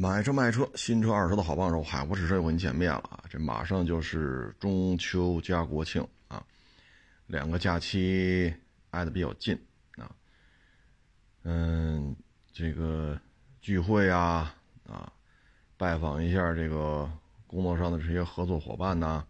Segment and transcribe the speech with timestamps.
[0.00, 3.24] 买车卖车，新车二手的好帮手，海博试车又和您见面了啊！
[3.28, 6.40] 这马上就是中秋加国庆啊，
[7.26, 8.54] 两个假期
[8.90, 9.60] 挨得比较近
[9.96, 10.08] 啊。
[11.42, 12.14] 嗯，
[12.52, 13.20] 这个
[13.60, 14.54] 聚会啊
[14.86, 15.12] 啊，
[15.76, 17.10] 拜访一下这个
[17.48, 19.24] 工作上的这些合作伙伴呐，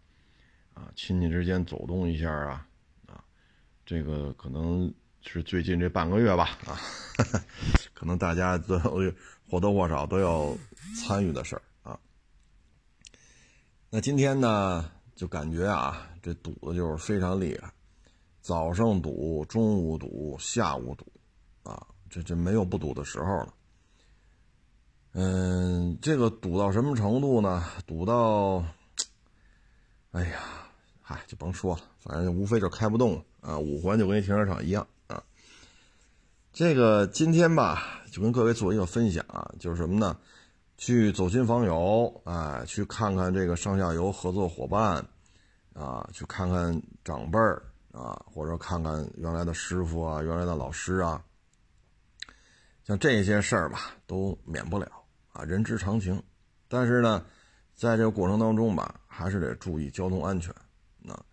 [0.75, 2.67] 啊，亲戚之间走动一下啊
[3.07, 3.23] 啊，
[3.87, 4.93] 这个可能
[5.23, 6.77] 是最近这半个月吧啊，
[7.95, 8.77] 可能大家都。
[9.49, 10.55] 或多或少都要
[10.95, 11.99] 参与的事儿啊。
[13.89, 17.71] 那今天呢，就感觉啊，这堵的就是非常厉害，
[18.41, 21.05] 早上堵，中午堵，下午堵，
[21.63, 23.53] 啊，这这没有不堵的时候了。
[25.13, 27.65] 嗯，这个堵到什么程度呢？
[27.87, 28.63] 堵到，
[30.11, 30.39] 哎呀，
[31.01, 33.57] 嗨，就甭说了，反正无非就开不动啊。
[33.57, 34.87] 五环就跟停车场一样。
[36.59, 38.03] 这个今天吧。
[38.11, 40.17] 就跟各位做一个分享啊，就是什么呢？
[40.77, 45.05] 去走亲访友，哎，去看看这个上下游合作伙伴，
[45.73, 51.23] 啊，去看看长辈儿啊，或者看看原来的师傅啊，原来的老师啊，
[52.83, 54.91] 像这些事儿吧，都免不了
[55.31, 56.21] 啊，人之常情。
[56.67, 57.23] 但是呢，
[57.73, 60.53] 在这个过程当中吧，还是得注意交通安全
[61.07, 61.23] 啊，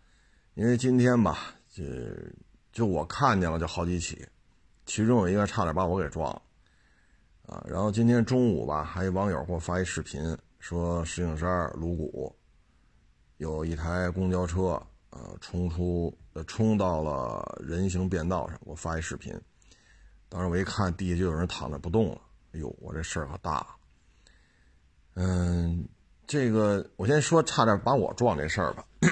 [0.55, 1.83] 因为今天吧，这
[2.71, 4.25] 就我看见了，就好几起，
[4.87, 6.43] 其中有一个差点把我给撞了。
[7.47, 12.35] 啊，然后今天中午吧，还有网友给我发一视频，说石景山鲁谷
[13.37, 19.39] 有一台公交车，啊，冲出冲到了人行便道上，我发一视频。
[20.29, 22.21] 当时我一看，地下就有人躺着不动了。
[22.53, 23.65] 哎呦，我这事儿可大。
[25.15, 25.89] 嗯，
[26.27, 28.85] 这个我先说差点把我撞这事儿吧，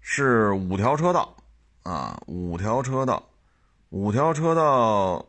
[0.00, 1.34] 是五条车道
[1.82, 3.26] 啊，五条车道，
[3.90, 5.26] 五条车道。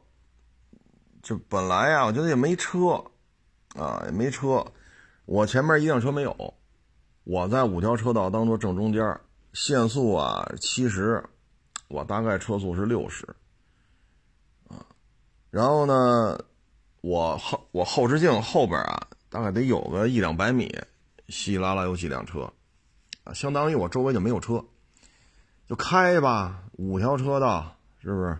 [1.23, 3.03] 就本来呀，我觉得也没车，
[3.75, 4.66] 啊，也没车。
[5.25, 6.53] 我前面一辆车没有，
[7.25, 9.19] 我在五条车道当中正中间，
[9.52, 11.22] 限速啊七十，
[11.90, 13.28] 我大概车速是六十，
[14.69, 14.85] 啊，
[15.50, 16.40] 然后呢，
[17.01, 20.73] 我后我后视镜后边啊，大概得有个一两百米，
[21.28, 22.50] 稀稀拉拉有几辆车，
[23.25, 24.63] 啊，相当于我周围就没有车，
[25.67, 28.38] 就开吧，五条车道是不是？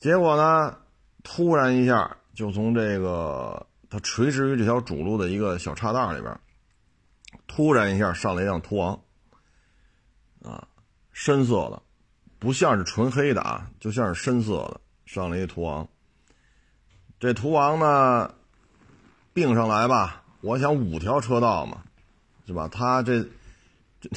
[0.00, 0.78] 结果呢？
[1.22, 6.40] 突然一下，就从这个它垂直于这条主路的一个小岔道里边，
[7.46, 8.98] 突然一下上了一辆途昂，
[10.42, 10.66] 啊，
[11.12, 11.82] 深色的，
[12.38, 15.86] 不像是纯黑的啊，就像是深色的，上了一途昂。
[17.18, 18.34] 这途昂呢，
[19.34, 21.82] 并上来吧，我想五条车道嘛，
[22.46, 22.66] 是吧？
[22.68, 23.22] 他这
[24.00, 24.08] 这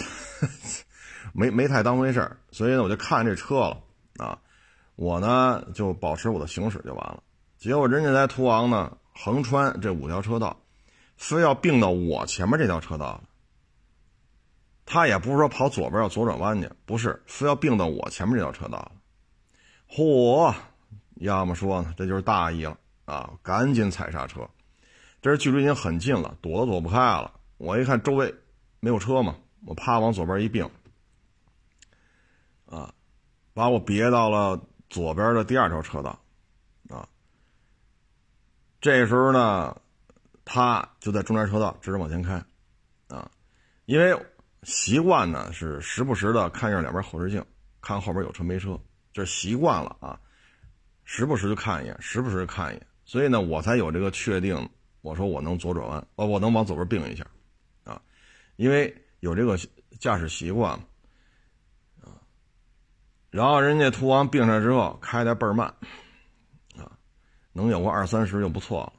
[1.36, 3.84] 没没太当回事儿，所以呢，我就看这车了
[4.20, 4.40] 啊。
[4.96, 7.24] 我呢就保持我的行驶就完了，
[7.58, 10.56] 结果人家在途昂呢横穿这五条车道，
[11.18, 13.22] 非要并到我前面这条车道
[14.86, 18.92] 他也不是说跑左边要左转弯去，不是，非要并到我前面这条车道
[19.90, 20.54] 嚯，
[21.16, 23.31] 要么说呢，这就是大意了啊！
[23.42, 24.48] 赶紧踩刹车，
[25.22, 27.31] 这是距离已经很近了，躲都躲不开了。
[27.58, 28.34] 我一看周围
[28.80, 30.70] 没有车嘛，我啪往左边一并，
[32.68, 32.94] 啊，
[33.56, 34.62] 把我别到了。
[34.94, 36.12] 左边的第二条车道，
[36.88, 37.09] 啊，
[38.80, 39.76] 这时候呢，
[40.46, 42.36] 他就在中间车道直着往前开，
[43.08, 43.28] 啊，
[43.86, 44.16] 因为
[44.62, 47.44] 习惯呢是时不时的看一下两边后视镜，
[47.81, 48.80] 看后边有车没车，
[49.12, 50.20] 这习惯了啊，
[51.06, 54.70] 时不时就看一眼，时不时看一眼，所以呢，我才有这个确定，
[55.02, 57.25] 我说我能左转弯，哦，我能往左边并一下，
[57.84, 58.00] 啊，
[58.58, 59.58] 因为有这个
[60.00, 60.80] 驾驶习惯。
[63.34, 65.66] 然后人家途昂并上之后开的倍儿慢，
[66.78, 66.86] 啊，
[67.52, 68.94] 能有个二三十就不错了。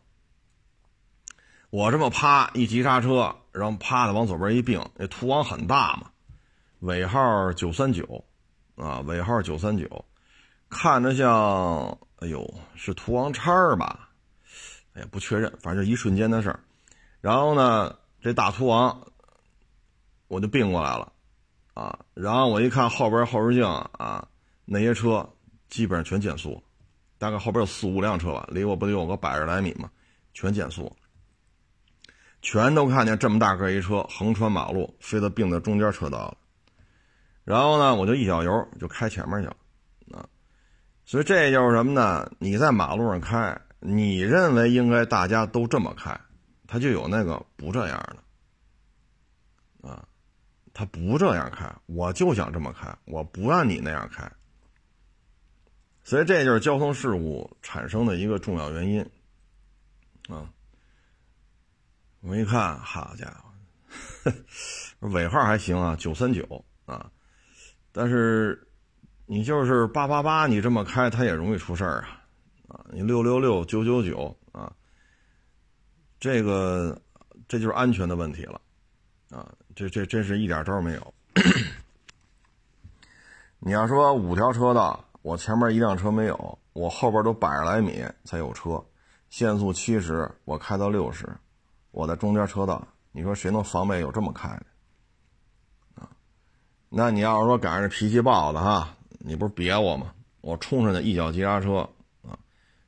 [1.71, 6.11] 我这么啪一急刹车，然后啪的往左边一并，那途昂很大嘛，
[6.81, 8.25] 尾号九三九，
[8.75, 10.05] 啊，尾号九三九，
[10.69, 12.45] 看着像，哎呦，
[12.75, 14.09] 是途昂叉吧？
[14.95, 16.59] 哎呀，不确认，反正就一瞬间的事儿。
[17.21, 19.01] 然后呢，这大途昂
[20.27, 21.13] 我就并过来了。
[21.75, 24.29] 啊，然后我一看后边后视镜啊，
[24.65, 25.29] 那些车
[25.69, 26.63] 基本上全减速，
[27.19, 29.91] 大概后边有四五辆车吧，离我不得有个百十来米嘛，
[30.33, 30.95] 全减速，
[32.41, 36.37] 全都看见这么大个一车横穿马路，非得并到中间车道了。
[37.45, 39.57] 然后呢，我就一脚油就开前面去了，
[40.19, 40.29] 啊，
[41.05, 42.31] 所以这就是什么呢？
[42.39, 46.19] 你在马路上开，你认为应该大家都这么开，
[46.67, 47.99] 他就有那个不这样
[49.83, 50.09] 的，啊。
[50.77, 54.29] 他不这样开，我就想这么开，我不让你那样开，
[56.05, 59.01] 所以这就是交通事故产生的一个重要原因，
[60.29, 60.47] 啊，
[62.21, 63.27] 我一看，好家
[64.23, 67.11] 伙，尾号还行啊，九三九啊，
[67.91, 68.69] 但是
[69.25, 72.23] 你就是八八八，你这么开，它也容易出事儿啊，
[72.69, 74.71] 啊，你六六六九九九啊，
[76.21, 77.01] 这个
[77.49, 78.61] 这就是安全的问题了，
[79.31, 81.15] 啊，这这真是一点招没有。
[83.59, 88.85] 你要说五条车道，我前面一辆车没有，我后边都百十来米才有车，
[89.31, 91.27] 限速七十，我开到六十，
[91.93, 94.67] 我在中间车道，你说谁能防备有这么开的？
[95.95, 96.11] 啊，
[96.91, 100.13] 那你要是说赶上这脾气暴的哈，你不是别我吗？
[100.43, 101.89] 我冲上去一脚急刹车
[102.21, 102.39] 啊，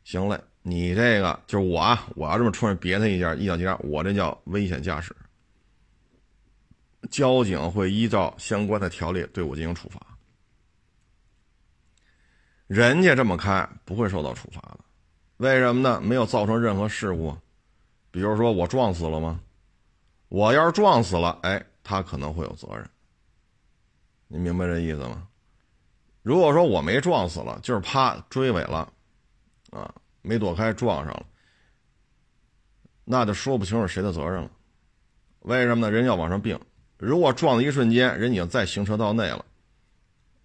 [0.05, 5.17] 行嘞，你这个就是我啊，我要这么冲上别他一下，一脚急刹，我这叫危险驾驶，
[7.11, 9.99] 交警会依照相关的条例对我进行处罚。
[12.67, 14.81] 人家这么开不会受到处罚的，
[15.37, 16.01] 为什么呢？
[16.01, 17.37] 没有造成任何事故，
[18.11, 19.41] 比如说我撞死了吗？
[20.29, 22.85] 我要是撞死了，哎，他可能会有责任。
[24.27, 25.29] 你明白这意思吗？
[26.23, 28.93] 如果说我没撞死了，就是啪追尾了，
[29.71, 31.27] 啊，没躲开撞上了，
[33.05, 34.51] 那就说不清楚谁的责任了。
[35.43, 35.93] 为什么呢？
[35.93, 36.59] 人要往上并，
[36.99, 39.45] 如果撞的一瞬间，人已经在行车道内了，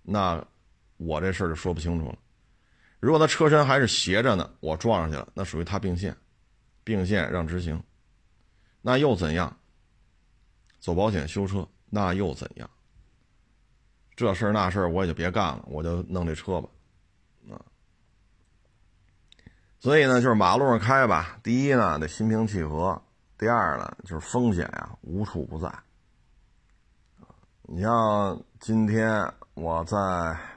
[0.03, 0.45] 那。
[1.01, 2.17] 我这事儿就说不清楚了。
[2.99, 6.15] 如果他车身还是斜着呢，我撞上去了，那属于他并线，
[6.83, 7.81] 并线让直行，
[8.81, 9.57] 那又怎样？
[10.79, 12.69] 走保险修车，那又怎样？
[14.15, 16.69] 这事儿那事儿我也就别干了，我就弄这车吧，
[17.49, 17.57] 啊。
[19.79, 23.01] 所以呢，就是马路上开吧，第一呢得心平气和，
[23.39, 25.73] 第二呢就是风险呀无处不在。
[27.63, 29.27] 你像今天。
[29.53, 29.97] 我在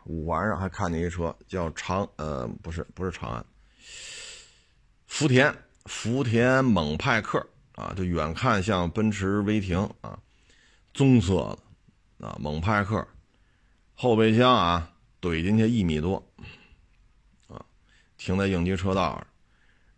[0.05, 3.45] 五环上还看见一车，叫长呃不是不是长安，
[5.07, 5.53] 福田
[5.87, 10.17] 福田猛派克啊，就远看像奔驰威霆啊，
[10.95, 11.59] 棕色
[12.19, 13.07] 的啊猛派克，
[13.95, 16.25] 后备箱啊怼进去一米多
[17.49, 17.61] 啊，
[18.17, 19.27] 停在应急车道上，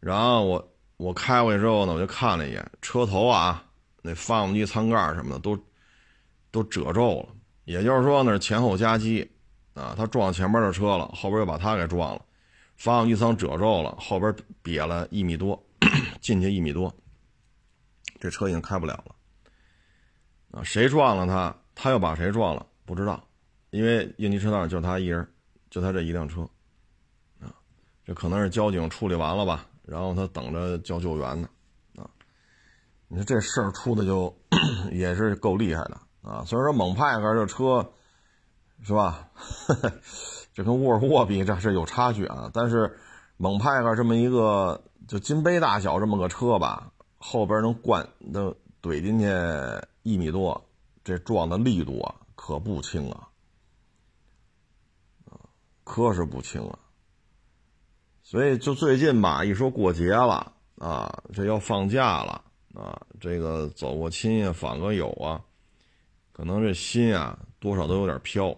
[0.00, 3.62] 然后我我开过去之后呢，我就看了一眼车头啊，
[4.00, 5.58] 那发动机舱盖什么的都
[6.50, 7.35] 都褶皱了。
[7.66, 9.28] 也就是说，那是前后夹击，
[9.74, 12.24] 啊，他撞前面的车了，后边又把他给撞了，
[12.76, 14.32] 发动机舱褶皱了，后边
[14.62, 15.60] 瘪了一米多，
[16.20, 16.94] 进去一米多，
[18.20, 19.14] 这车已经开不了了。
[20.52, 21.54] 啊，谁撞了他？
[21.74, 22.64] 他又把谁撞了？
[22.84, 23.22] 不知道，
[23.70, 25.28] 因为应急车道就他一人，
[25.68, 26.42] 就他这一辆车，
[27.40, 27.52] 啊，
[28.04, 31.48] 这可能是交警处理完了吧，然后他等着叫救援呢，
[31.96, 32.08] 啊，
[33.08, 34.32] 你说这事儿出的就
[34.92, 36.00] 也是够厉害的。
[36.26, 37.92] 啊，所以说猛派克这车，
[38.82, 39.28] 是吧？
[40.52, 42.50] 这跟沃尔沃比，这是有差距啊。
[42.52, 42.98] 但是
[43.36, 48.52] 猛派克这么一个就金杯大小这么个车吧，后边能灌能
[48.82, 49.26] 怼进去
[50.02, 50.60] 一米多，
[51.04, 53.28] 这撞的力度啊可不轻啊，
[55.30, 55.38] 啊，
[55.84, 56.76] 可是不轻啊。
[58.24, 62.42] 所以就最近吧，一说过节了啊，这要放假了
[62.74, 65.40] 啊，这个走过亲呀，访个友啊。
[66.36, 68.54] 可能这心啊，多少都有点飘。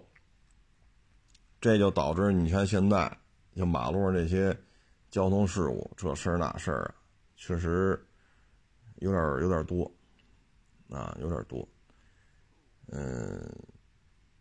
[1.60, 3.16] 这就导致你看现在，
[3.54, 4.56] 就马路上这些
[5.12, 6.94] 交通事故，这事儿那事儿啊，
[7.36, 8.04] 确实
[8.96, 9.88] 有点有点多
[10.90, 11.68] 啊，有点多。
[12.88, 13.48] 嗯，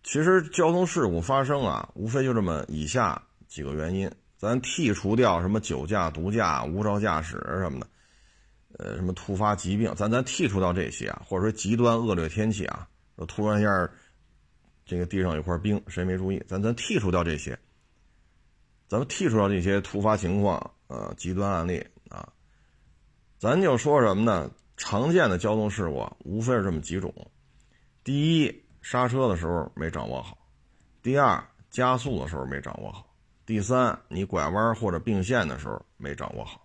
[0.02, 4.12] 其实交通事故发生啊，无非就这么以下几个原因。
[4.36, 7.88] 咱剔除掉什么酒驾、毒驾、无照驾驶什么的，
[8.80, 12.90] 呃，什么突发疾病，咱咱剔除掉这些啊，或者说极端恶劣天气啊。
[13.26, 13.90] 突然一下，
[14.86, 16.42] 这个地上有块冰，谁没注意？
[16.48, 17.58] 咱咱剔除掉这些，
[18.88, 22.32] 咱们剔除掉这些突发情况，呃，极端案例啊，
[23.38, 24.52] 咱就说什么呢？
[24.78, 27.12] 常见的交通事故无非是这么几种：
[28.04, 30.38] 第一，刹车的时候没掌握好；
[31.02, 33.04] 第二，加速的时候没掌握好；
[33.44, 36.64] 第三，你拐弯或者并线的时候没掌握好。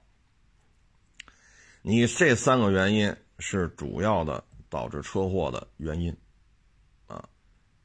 [1.80, 6.14] 你这三个原因是主要的导致车祸的原因。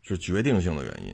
[0.08, 1.14] 是决定性的原因，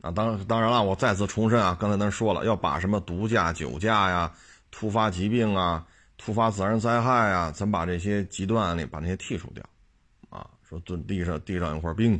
[0.00, 4.32] 啊，当当然了，我再次重申啊，刚才咱说了，要把什么毒驾、酒驾呀、
[4.70, 5.86] 突发疾病啊、
[6.16, 9.62] 突发自然灾害啊，咱把这些极端案例把那些剔除掉，
[10.30, 12.14] 啊，说蹲地上地上有块冰，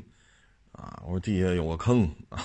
[0.73, 2.39] 啊，我说地下有个坑， 啊，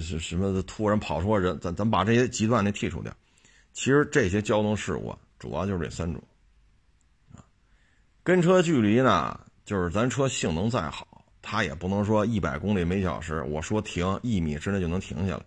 [0.00, 3.12] 是什么突然跑出个人，咱咱把这些极端的剔除掉。
[3.74, 6.22] 其实这些交通事故主要就是这三种，
[7.34, 7.44] 啊，
[8.22, 11.15] 跟车距离呢，就是咱车性能再好。
[11.48, 15.44] 他也不能说一百公里每小时，我说停一米之内就能停下来，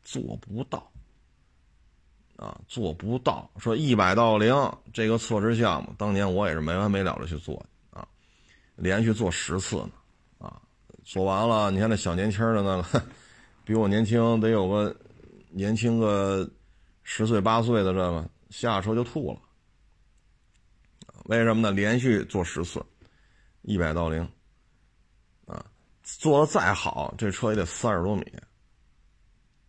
[0.00, 0.88] 做不到。
[2.36, 3.50] 啊，做不到。
[3.58, 4.54] 说一百到零
[4.92, 8.06] 这个测试项目，当年我也是没完没了的去做啊，
[8.76, 9.90] 连续做十次呢，
[10.38, 10.62] 啊，
[11.04, 13.02] 做完了，你看那小年轻的那个，
[13.64, 14.96] 比我年轻得有个
[15.50, 16.48] 年轻个
[17.02, 19.40] 十岁八岁的这个下车就吐了，
[21.24, 21.72] 为什么呢？
[21.72, 22.80] 连续做十次，
[23.62, 24.26] 一百到零，
[26.18, 28.24] 做的再好，这车也得三十多米。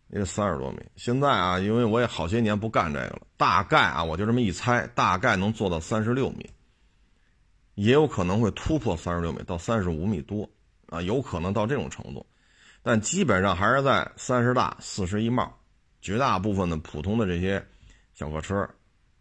[0.08, 0.78] 也得三十多米。
[0.96, 6.50] 现在啊，因为我也好些年不干这个了，大概啊，我就这么一猜，大概能做到三十六米，
[7.76, 10.46] 也有可能会突破三十六米到三十五米多
[10.88, 12.26] 啊，有可能到这种程度，
[12.82, 15.50] 但基本上还是在三十大四十一冒。
[16.02, 17.64] 绝大部分的普通的这些
[18.12, 18.68] 小客车，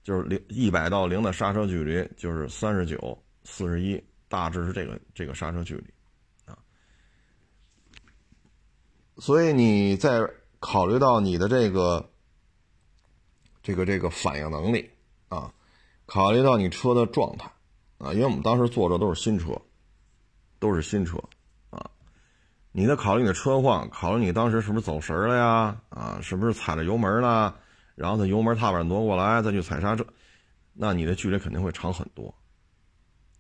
[0.04, 5.94] 就是零一百到零的刹车距离就是三十九、四十一，大致是这个这个刹车距离
[6.44, 6.58] 啊。
[9.22, 10.28] 所以你在。
[10.64, 12.08] 考虑到你的这个、
[13.64, 14.92] 这个、这个反应能力
[15.28, 15.52] 啊，
[16.06, 17.52] 考虑到你车的状态
[17.98, 19.60] 啊，因为我们当时坐着都是新车，
[20.60, 21.18] 都是新车
[21.72, 21.90] 啊，
[22.72, 25.82] 你得考虑你的车况，考虑你当时是不是走神了呀？
[25.90, 27.56] 啊，是不是踩着油门了？
[27.96, 30.06] 然后在油门踏板挪过来再去踩刹车，
[30.74, 32.32] 那你的距离肯定会长很多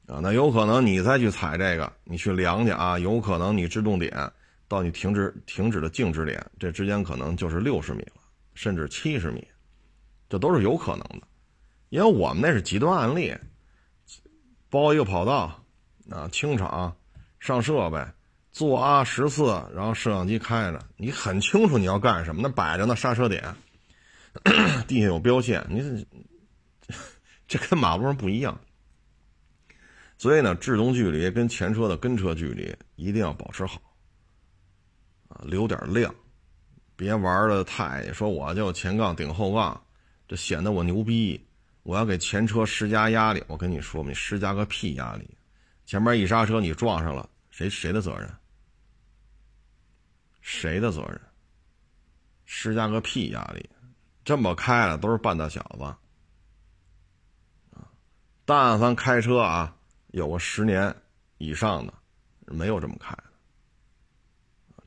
[0.07, 0.17] 啊。
[0.23, 4.31] 那有可能你再去踩这个，你去量去啊，有可能你制动点。
[4.71, 8.21] 到你停止停止的静止点，这之间可能就是六十米了，
[8.53, 9.45] 甚至七十米，
[10.29, 11.27] 这都是有可能的。
[11.89, 13.35] 因为我们那是极端案例，
[14.69, 15.61] 包一个跑道，
[16.09, 16.95] 啊，清场，
[17.41, 18.01] 上设备，
[18.53, 19.43] 做啊十次，
[19.75, 23.43] 然后摄像机开着，你很清楚你要干什么，那摆着呢刹车点，
[24.87, 26.07] 地下有标线，你
[27.45, 28.57] 这 跟马路上不一样。
[30.17, 33.81] 所以呢，制动距离跟前车的跟车距离一定要保持好。
[35.31, 36.13] 啊留点量，
[36.95, 39.81] 别玩的太说我就前杠顶后杠，
[40.27, 41.43] 这显得我牛逼。
[41.83, 45.27] 我要给前车施加压力，我跟你说，你施加个屁压力！
[45.83, 48.31] 前面一刹车你撞上了，谁谁的责任？
[50.41, 51.19] 谁的责任？
[52.45, 53.67] 施加个屁压力！
[54.23, 55.95] 这么开了都是半大小子！
[58.45, 59.75] 但凡开车啊，
[60.09, 60.95] 有个十年
[61.39, 61.93] 以上的，
[62.45, 63.17] 没有这么开。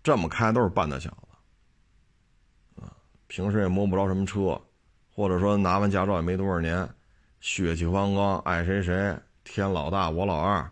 [0.05, 2.93] 这么开都是半大小子，啊，
[3.27, 4.61] 平时也摸不着什么车，
[5.11, 6.87] 或者说拿完驾照也没多少年，
[7.41, 10.71] 血气方刚，爱谁谁，天老大我老二，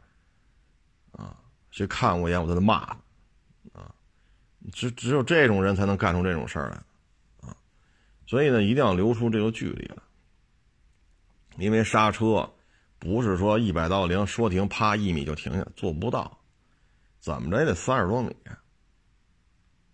[1.13, 1.35] 啊，
[1.71, 2.81] 谁看我一眼我就得骂，
[3.73, 3.95] 啊，
[4.71, 7.57] 只只有这种人才能干出这种事儿来，啊，
[8.27, 9.97] 所以呢，一定要留出这个距离来，
[11.57, 12.53] 因为刹车
[12.99, 16.39] 不是说一百到零说停啪一米就停下，做不到，
[17.19, 18.37] 怎么着也得三十多米。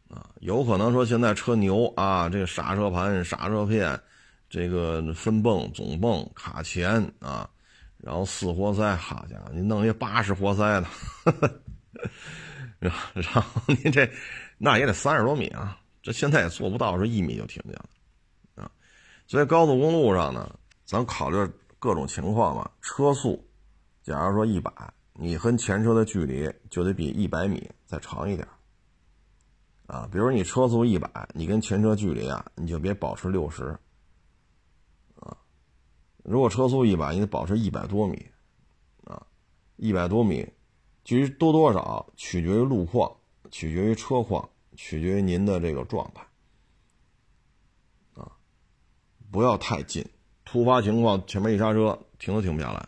[0.09, 4.01] 啊，有可能说现在车牛啊，这个刹车盘、刹车片，
[4.49, 7.49] 这个分泵、总泵、卡钳啊，
[7.99, 10.87] 然后四活塞，好家伙，你弄一八十活塞的，
[12.81, 12.93] 然
[13.43, 14.11] 后您这
[14.57, 18.71] 那也得三十多米啊，这现在也做不到说一米就停下了啊。
[19.27, 21.37] 所以高速公路上呢，咱考虑
[21.79, 23.47] 各种情况嘛，车速，
[24.03, 24.73] 假如说一百，
[25.13, 28.49] 你和前车的距离就得比一百米再长一点。
[29.89, 33.75] 啊，比如你车速一百，你跟前车距离啊，你就别保持六十，
[35.15, 35.35] 啊，
[36.23, 38.27] 如果车速一百，你得保持一百多米，
[39.05, 39.27] 啊，
[39.77, 40.47] 一百多米，
[41.05, 43.11] 至于多多少，取决于路况，
[43.51, 46.23] 取决于车况，取决于您的这个状态，
[48.21, 48.31] 啊，
[49.31, 50.05] 不要太近，
[50.45, 52.87] 突发情况前面一刹车停都停不下来，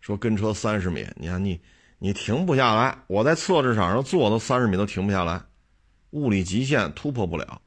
[0.00, 1.60] 说跟车三十米，你看你
[1.98, 5.44] 你停不下来，我在测试场上坐都三十米都停不下来。
[6.10, 7.60] 物理极限突破不了，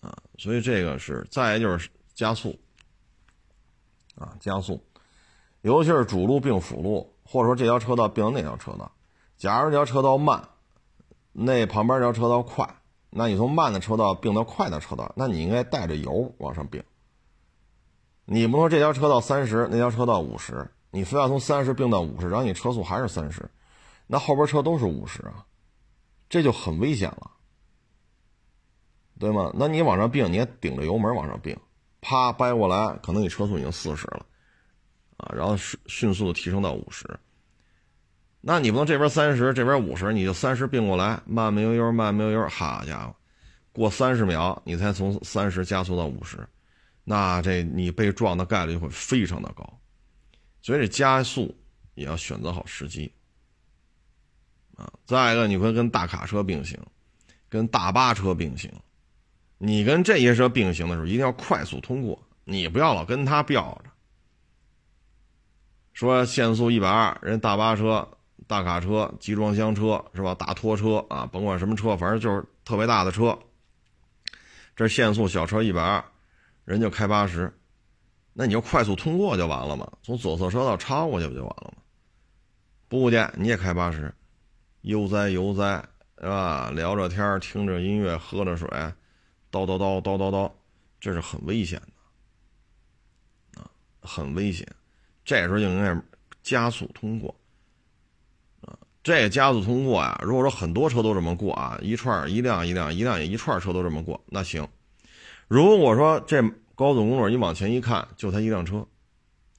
[0.00, 2.58] 啊，所以这个是再就是加速，
[4.14, 4.82] 啊，加速，
[5.60, 8.90] 尤其是主路并辅路，或者说这条车道并到那条车道，
[9.36, 10.48] 假如这条车道慢，
[11.32, 12.66] 那旁边这条车道快，
[13.10, 16.82] 那你从慢的车道并到快的车道，那你应该带着油往上并，
[18.24, 23.46] 你不说这条车道三十，那条车道五十，你非要从三十并到五十，然后你车速还是三十，
[24.06, 25.44] 那后边车都是五十啊。
[26.28, 27.30] 这就很危险了，
[29.18, 29.52] 对吗？
[29.54, 31.56] 那你往上并，你也顶着油门往上并，
[32.00, 34.26] 啪掰过来，可能你车速已经四十了，
[35.18, 37.08] 啊，然后迅迅速的提升到五十。
[38.40, 43.16] 那你不能这边三十，这边五十，你就三十并过来，慢慢悠悠，慢慢悠悠，好家伙，
[43.72, 46.38] 过三十秒你才从三十加速到五十，
[47.04, 49.80] 那这你被撞的概率会非常的高，
[50.60, 51.56] 所以这加速
[51.94, 53.12] 也要选择好时机。
[54.76, 56.78] 啊，再一个，你会跟大卡车并行，
[57.48, 58.70] 跟大巴车并行，
[59.58, 63.90] 你跟这些车并行的时候，一定要快速通过，你不要老跟他飙着。
[65.92, 68.06] 说限速一百二，人大巴车、
[68.46, 70.34] 大卡车、集装箱车是吧？
[70.34, 73.38] 大拖车啊，甭管什么车，反正就是特别大的车。
[74.76, 76.04] 这限速小车一百二，
[76.66, 77.50] 人就开八十，
[78.34, 81.82] 那你就快速通过就完了嘛，从左侧车道超过去不就完了吗？
[82.88, 84.14] 不去，你也开八十，
[84.86, 85.84] 悠哉悠哉，
[86.20, 86.70] 是吧？
[86.70, 88.68] 聊着天，听着音乐，喝着水，
[89.50, 90.48] 叨叨叨叨叨叨，
[91.00, 91.80] 这是很危险
[93.54, 93.68] 的啊，
[94.00, 94.64] 很危险。
[95.24, 96.00] 这时候就应该
[96.40, 97.34] 加速通过
[98.60, 104.64] 啊，这加速通过呀，如果说很多车都这么过啊，一串一辆一辆一辆一串车都这么过，那行。
[105.48, 106.40] 如果说这
[106.76, 108.86] 高速公路你往前一看，就他一辆车，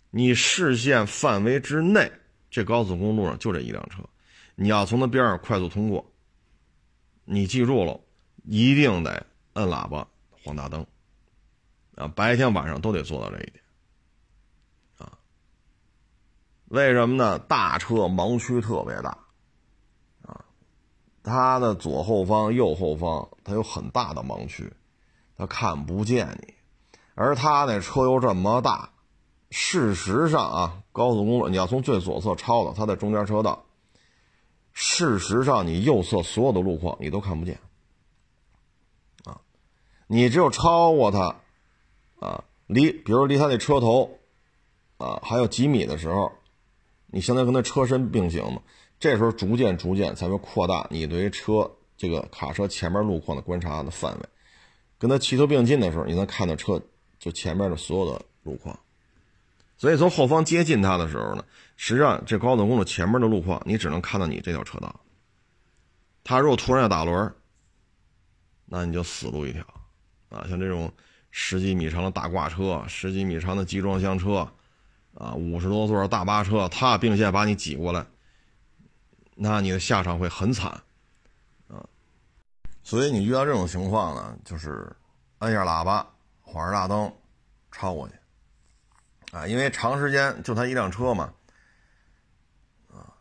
[0.10, 2.10] 你视线范围之内，
[2.50, 4.02] 这高速公路上就这一辆车，
[4.60, 6.04] 你要从他边上快速通过，
[7.26, 8.00] 你记住了，
[8.44, 10.84] 一定得摁喇叭、晃大灯
[11.96, 13.64] 啊，白天晚上都得做到这一点。
[14.98, 15.14] 啊
[16.70, 17.38] 为什么呢？
[17.38, 19.16] 大车盲区特别大，
[20.24, 20.44] 啊，
[21.22, 24.74] 它的左后方、右后方，它有很大的盲区，
[25.38, 26.56] 它看不见你。
[27.14, 28.90] 而它那车又这么大，
[29.52, 33.64] 事实上啊，高速公路你要从最左侧超的，它在中间车道。
[34.80, 37.60] 事实上，你右侧所有的路况你都看不见，
[39.24, 39.42] 啊，
[40.06, 41.36] 你只有超过它，
[42.20, 44.20] 啊，离，比如离它那车头，
[45.00, 46.32] 啊，还有几米的时候。
[47.08, 48.62] 你现在跟它车身并行嘛，
[49.00, 54.26] 这时候逐渐逐渐才会扩大你对于车这个卡车前面路况的观察的范围，
[55.00, 56.80] 跟它齐头并进的时候，你能看到车
[57.18, 58.78] 就前面的所有的路况。
[59.78, 65.00] 所以从后方接近它的时候呢，实际上这高速公路前面的路况你只能看到你这条车道。
[66.24, 67.34] 它如果突然要打轮，
[68.66, 69.62] 那你就死路一条
[70.30, 70.46] 啊！
[70.50, 70.92] 像这种
[71.32, 74.48] 十几米长的大挂车、十几米长的集装箱车。
[75.14, 78.06] 啊，五十多座的大巴车，他并线把你挤过来，
[79.34, 80.70] 那你的下场会很惨，
[81.68, 81.84] 啊，
[82.84, 84.96] 所以你遇到这种情况呢，就是
[85.40, 86.08] 按下喇叭，
[86.44, 87.12] 晃着大灯，
[87.72, 88.13] 超过去，
[89.32, 91.34] 啊，因为长时间就他一辆车嘛，
[92.90, 93.12] 啊，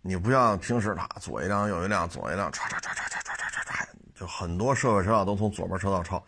[0.00, 6.24] 你不像平时他左一辆右一辆左一辆，唰唰唰唰唰唰唰唰，就很多社会车道都从左边车道超，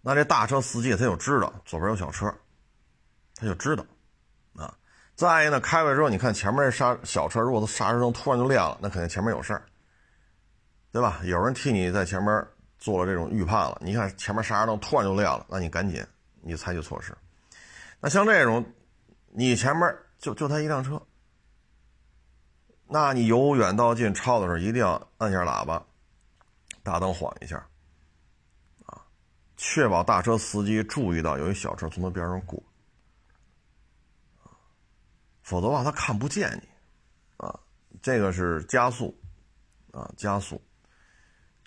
[0.00, 2.34] 那这大车司机他就知道左边有小车，
[3.34, 3.84] 他就知道。
[4.56, 4.74] 啊
[5.14, 9.62] 再一个呢，开过来之后，你看前面刹小车，如果他刹车灯突然就亮了，那肯定前面有事儿，
[10.90, 11.20] 对吧？
[11.24, 12.46] 有人替你在前面
[12.78, 13.78] 做了这种预判了。
[13.82, 16.02] 你看前面刹车灯突然就亮了，那你赶紧
[16.40, 17.14] 你采取措施。
[18.00, 18.64] 那像这种，
[19.28, 21.00] 你前面就就他一辆车，
[22.86, 25.84] 那你由远到近超的时候，一定要按下喇叭，
[26.82, 27.56] 大灯晃一下，
[28.86, 29.04] 啊，
[29.56, 32.62] 确保大车司机注意到有一小车从他边上过。
[35.42, 36.68] 否则的话，他看不见你，
[37.36, 37.60] 啊，
[38.00, 39.14] 这个是加速，
[39.92, 40.62] 啊，加速。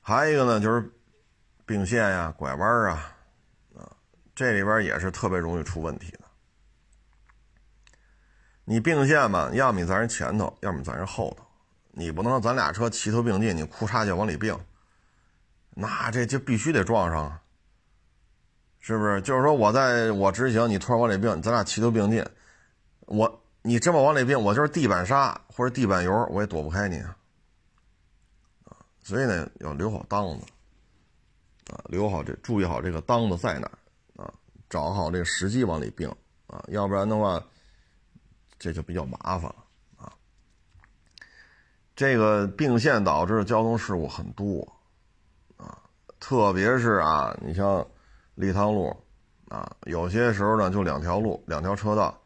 [0.02, 0.92] 还有一个呢，就是
[1.66, 3.16] 并线呀、拐弯啊，
[3.76, 3.96] 啊，
[4.34, 6.23] 这里边也是特别容易出问题的。
[8.66, 11.46] 你并线嘛，要么你在人前头，要么在人后头，
[11.92, 14.58] 你不能咱俩车齐头并进，你裤衩就往里并，
[15.72, 17.42] 那这就必须得撞上啊，
[18.80, 19.22] 是不是？
[19.22, 22.26] 就是说我在我直行，你突然往里并，咱俩齐头并进，
[23.02, 23.40] 我。
[23.66, 27.16] 你这么往里并，我就是地板刹或者地板油，我也躲不开你啊！
[29.02, 30.46] 所以呢，要留好档子
[31.72, 33.72] 啊，留好这，注意好这个档子在哪
[34.18, 34.30] 啊，
[34.70, 36.10] 找好这个时机往里并
[36.48, 37.42] 啊，要不然的话，
[38.64, 39.56] 这就比较麻烦了
[39.98, 40.14] 啊。
[41.98, 44.66] 这个并线导致的交通事故很多
[45.58, 45.78] 啊，
[46.18, 47.86] 特别是啊，你像
[48.36, 48.96] 立汤路
[49.50, 52.18] 啊，有些时候呢就两条路，两条车道。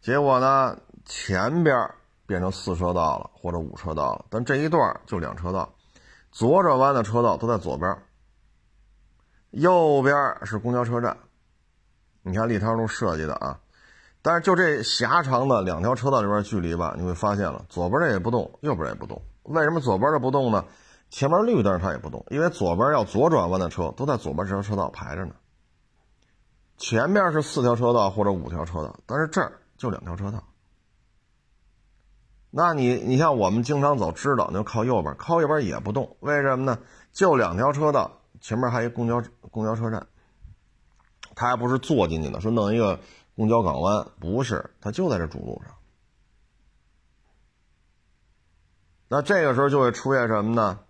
[0.00, 1.90] 结果呢，前边
[2.24, 5.74] 变成四车道了，或者五车道了，但这一段就两车道，
[6.30, 7.98] 左转弯的车道都在左边，
[9.50, 11.18] 右边是公交车站。
[12.22, 13.58] 你看立汤路设计的啊，
[14.24, 19.20] 但是就这狭长的两条车道里边距离吧，你会发现了，左边这也不动，右边也不动。
[19.42, 20.64] 为什么左边的不动呢？
[21.10, 25.34] 前面绿灯它也不动，因为左边要左转弯的车都在左边这条车道排着呢。
[26.78, 29.60] 前面是四条车道或者五条车道，但是这儿。
[29.76, 30.42] 就两条车道，
[32.48, 36.78] 那你你像我们经常走，知道那就靠右边，靠右边也不动，为什么呢？
[37.12, 40.06] 就两条车道，前面还一公交公交车站，
[41.34, 42.98] 他还不是坐进去的，说弄一个
[43.36, 45.74] 公交港湾，不是，它就在这主路上。
[49.08, 50.80] 那这个时候就会出现什么呢？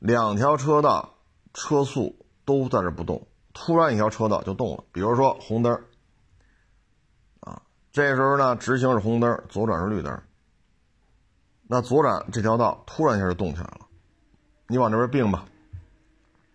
[0.00, 1.14] 两条车道
[1.54, 5.72] 车速都在这不动，突然一条车道就动了，比如说红灯，
[7.40, 10.22] 啊，这时候呢直行是红灯，左转是绿灯，
[11.62, 13.86] 那左转这条道突然一下就动起来了，
[14.66, 15.46] 你往这边并吧，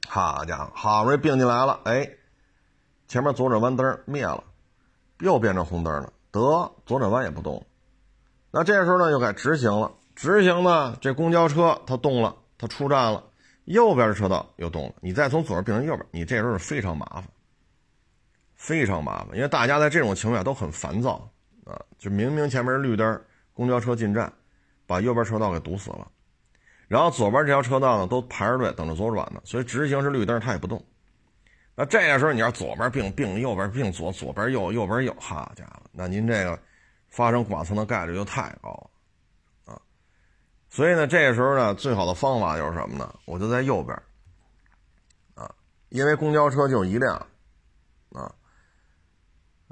[0.07, 2.07] 好家伙，好不容易并进来了，哎，
[3.09, 4.43] 前面左转弯灯灭了，
[5.19, 6.39] 又变成红灯了，得
[6.85, 7.65] 左转弯也不动，
[8.51, 13.23] 那这时候呢又该直行了，直行呢这公交车它动了，它出站了。
[13.65, 17.23] 右边的车道又动了，你再从左边变成右边，你这时候是非常麻烦，
[18.53, 21.27] 非常麻烦，因为大家在这种情况下都很烦躁
[21.65, 23.21] 啊，就明明前面是绿灯，
[23.55, 24.31] 公交车进站，
[24.85, 26.07] 把右边车道给堵死了，
[26.87, 30.83] 然后左边这条车道呢都排着队等着左转呢，所以直行是绿灯，它也不动。
[31.79, 36.59] 那这个时候你要左边并并右边并左，左边右右边右，好家伙，那您这个
[37.07, 39.81] 发生剐蹭的概率就太高了啊。
[40.67, 43.15] 所以呢，这个时候呢，最好的方法就是什么呢？
[43.23, 43.97] 我就在右边，
[45.35, 45.49] 啊，
[45.87, 47.15] 因为公交车就一辆，
[48.11, 48.29] 啊，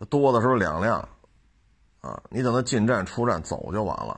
[0.10, 0.98] 多的时候两辆，
[2.00, 4.18] 啊，你等它进站出站走就完了。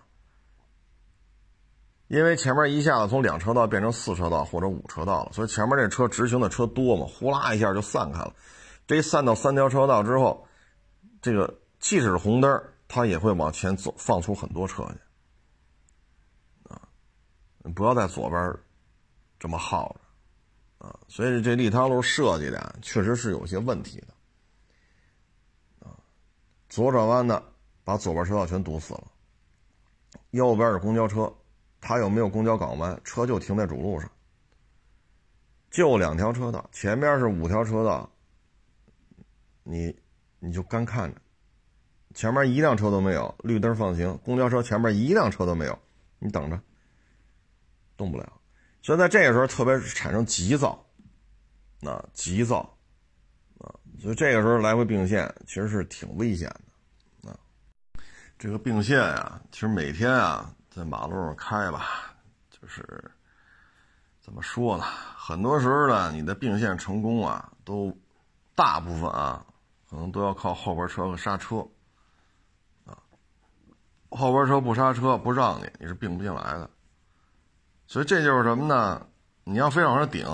[2.10, 8.34] 因为前面一下子从两车道变成四车道或者五车道了，所以前面这车直行的车多嘛，呼啦一下就散开了。
[8.88, 10.48] 这一散到三条车道之后，
[11.22, 14.98] 这个即使是红灯，它也会往前走，放出很多车去
[16.74, 16.82] 啊。
[17.76, 18.58] 不要在左边
[19.38, 19.96] 这么耗
[20.80, 21.00] 着啊！
[21.08, 25.94] 所以这立汤路设计的确实是有些问题的啊。
[26.70, 27.44] 左转弯的
[27.84, 29.04] 把左边车道全堵死了，
[30.32, 31.32] 右边是公交车，
[31.82, 34.10] 它又没有公交港湾，车就停在主路上，
[35.72, 38.12] 就两条车道，前面是五条车道，
[39.64, 39.96] 你
[40.40, 41.22] 你就干看着，
[42.14, 45.80] 前面一辆车都没有，绿灯放行，公交车前面一辆车都没有，
[46.20, 46.60] 你等着。
[47.98, 48.42] 动不了，
[48.82, 50.88] 所以在这个时候特别产生急躁，
[51.82, 52.60] 啊，急躁，
[53.58, 56.48] 啊，所以这个时候来回并线其实是挺危险
[57.22, 57.38] 的，啊，
[58.38, 62.16] 这个并线啊，其实每天啊在马路上开吧，
[62.50, 63.12] 就是
[64.22, 64.86] 怎么说呢？
[65.18, 67.94] 很多时候呢，你的并线成功啊，都
[68.56, 69.46] 大部分啊，
[69.90, 71.58] 可能都要靠后边车和刹车，
[72.86, 72.96] 啊，
[74.10, 76.70] 后边车不刹车不让你，你是并不进来的。
[77.86, 79.06] 所以这就是什么呢？
[79.44, 80.26] 你要非往上顶，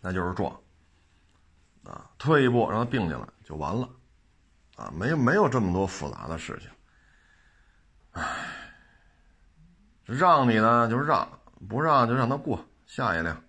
[0.00, 0.52] 那就是撞，
[1.84, 3.88] 啊，退一步让它并进来就完了，
[4.74, 6.68] 啊，没没有这么多复杂的事情，
[8.16, 8.22] 唉，
[10.04, 11.28] 让你呢就让，
[11.68, 13.40] 不让就让他过下一辆，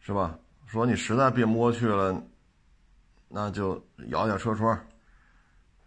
[0.00, 0.38] 是吧？
[0.66, 2.22] 说你实在并不过去了，
[3.28, 4.86] 那就摇下车窗，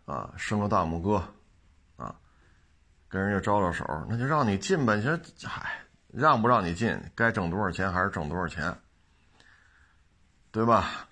[0.05, 1.15] 啊，伸个大拇哥。
[1.95, 2.13] 啊
[3.07, 4.97] 跟人家招招手，那就让你进呗。
[4.97, 8.77] 你说，嗨，让不让你进，该挣多少钱还是挣多少钱，
[10.51, 11.07] 对吧？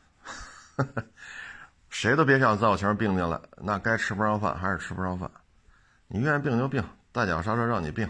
[1.89, 5.32] 谁都别想在我前面并进来，那该吃不上饭还是吃不上饭。
[6.13, 8.06] 你愿意并就并，大脚刹车让你并，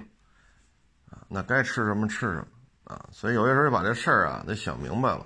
[1.10, 2.48] 啊，那该吃什么吃什么
[2.84, 3.06] 啊。
[3.13, 5.26] 所以有些时候把这事儿啊得想明白了，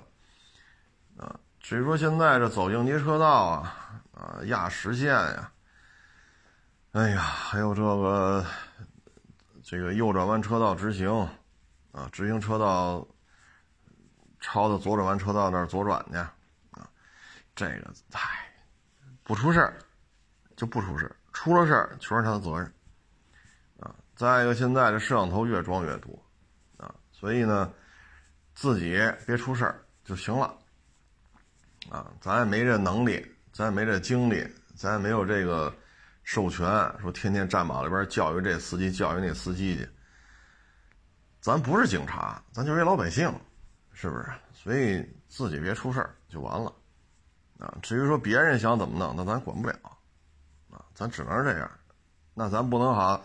[1.16, 5.50] 啊，至于说现在这走应急车道啊，啊压实线呀。
[6.92, 8.46] 哎呀，还有这个，
[9.64, 11.10] 这个右转弯车道直行，
[11.90, 13.04] 啊，直行车道
[14.38, 16.88] 超到左转弯车道那儿左转去，啊，
[17.56, 18.54] 这个，唉，
[19.24, 19.76] 不出事儿
[20.56, 22.64] 就不出事儿，出了事儿全是他的责任，
[23.78, 26.20] 啊，再一个，现在这摄像头越装越多，
[26.78, 27.72] 啊，所以呢，
[28.56, 30.52] 自己别出事儿就行了，
[31.90, 35.72] 啊，咱也没这能力，咱也没这精力，咱也没有这个。
[36.24, 36.66] 授权
[37.00, 39.88] 说天天站马路边教育这司机教育那司机去，
[41.40, 43.32] 咱不是警察，咱就是一老百姓，
[43.94, 44.26] 是不是？
[44.52, 46.70] 所以自己别出事儿就完了，
[47.60, 49.97] 啊，至于说别人想怎么弄，那咱管不了，
[50.98, 51.70] 咱只能是这样，
[52.34, 53.24] 那咱不能好，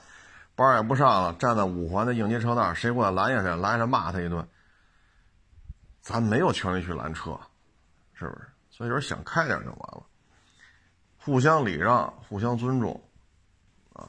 [0.55, 4.47] 班也不上了，站在五环的应急车道，谁过来拦下去，拦下骂他一顿，
[5.99, 7.31] 咱没有权利去拦车，
[8.13, 8.47] 是不是？
[8.69, 10.03] 所以说想开点就完了。
[11.17, 13.01] 互相礼让，互相尊重，
[13.93, 14.07] 啊，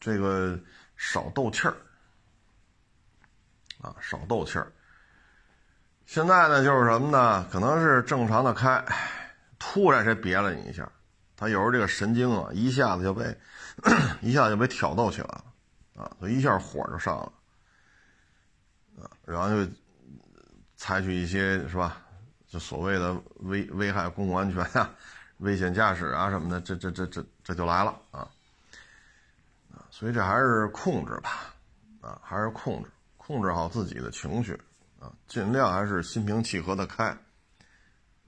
[0.00, 0.58] 这个
[0.96, 1.76] 少斗气儿，
[3.82, 4.72] 啊，少斗气儿。
[6.06, 7.46] 现在呢，就是什么呢？
[7.52, 8.82] 可能是正常的开，
[9.58, 10.90] 突然谁别了你一下，
[11.38, 13.24] 他有时候这个神经啊，一下子就被
[14.20, 15.44] 一下子就被挑逗起来了，
[15.96, 17.32] 啊，所以一下火就上了，
[19.00, 19.70] 啊，然后就
[20.76, 22.02] 采取一些是吧，
[22.48, 24.90] 就所谓的危危害公共安全呀。
[25.38, 28.26] 危险驾驶啊什么的，这这这这这就来了啊
[29.72, 29.86] 啊！
[29.88, 31.54] 所以这还是控制吧，
[32.00, 34.60] 啊，还是控制，控制好自己的情绪
[34.98, 37.16] 啊，尽量还是心平气和的开，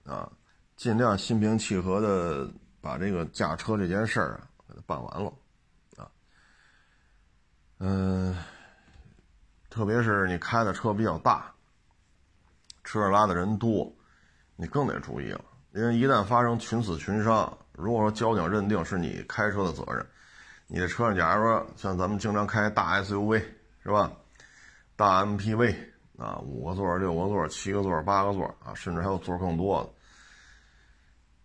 [0.04, 0.30] 啊，
[0.76, 2.48] 尽量心平气和的
[2.80, 5.32] 把这个驾车这件事儿啊给它办完了，
[5.96, 6.10] 啊，
[7.78, 8.36] 嗯，
[9.68, 11.52] 特别是你开的车比较大，
[12.84, 13.92] 车上拉的人多，
[14.56, 20.06] 你更得注意了，因为一旦发生群死群伤，如果说交警认定是你开车的责任，
[20.66, 23.42] 你的车上假如说像咱们经常开大 SUV
[23.82, 24.10] 是吧，
[24.96, 25.74] 大 MPV。
[26.20, 29.90] 啊，五个座、六个座、七个座、八个座啊，甚至还有座更多的。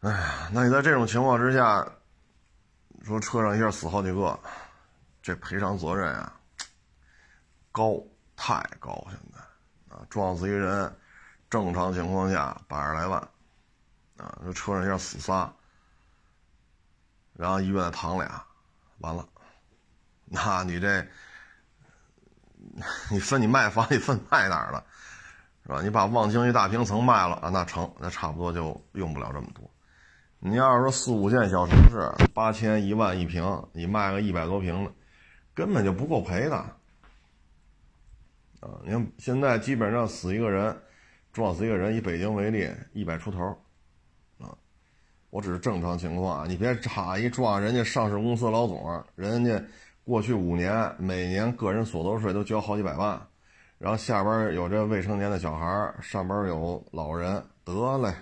[0.01, 1.85] 哎呀，那你在这种情况之下，
[3.03, 4.39] 说车上一下死好几个，
[5.21, 6.33] 这赔偿责任啊，
[7.71, 8.01] 高
[8.35, 9.05] 太高。
[9.09, 10.95] 现在啊，撞死一人，
[11.49, 13.19] 正常情况下八十来万，
[14.17, 15.51] 啊，这车上一下死仨，
[17.33, 18.43] 然后医院躺俩，
[18.99, 19.27] 完了，
[20.25, 21.05] 那你这。
[23.09, 24.83] 你分你卖房，你分卖哪了，
[25.63, 25.81] 是吧？
[25.81, 29.69] 你把望京一大平层卖了啊，那成，那差不多就用不了这么多。
[30.39, 33.43] 你要是说四五线小城市，八千一万一平，
[33.73, 34.91] 你卖个一百多平的，
[35.53, 36.55] 根本就不够赔的。
[36.55, 36.75] 啊，
[38.83, 40.75] 你看现在基本上死一个人，
[41.33, 43.57] 撞死一个人，以北京为例，一百出头，
[44.39, 44.55] 啊，
[45.29, 49.61] 我只是正常情况，你别差一撞人家上市公司老总，人家。
[50.07, 53.19] 过去五年，每年个人所得税都交好几百万，
[53.79, 58.13] 然后下边有这未成年的小孩，上边有老人，得嘞，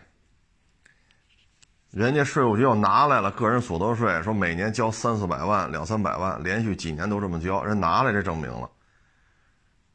[1.94, 8.68] 人家税务局又拿来了个人所得税，说每年交三四百万、两三百万，连续几年都这么交，人拿来这证明了，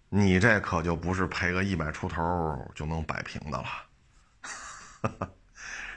[0.08, 3.66] 你这可就不是赔个一百出头就能摆平的了，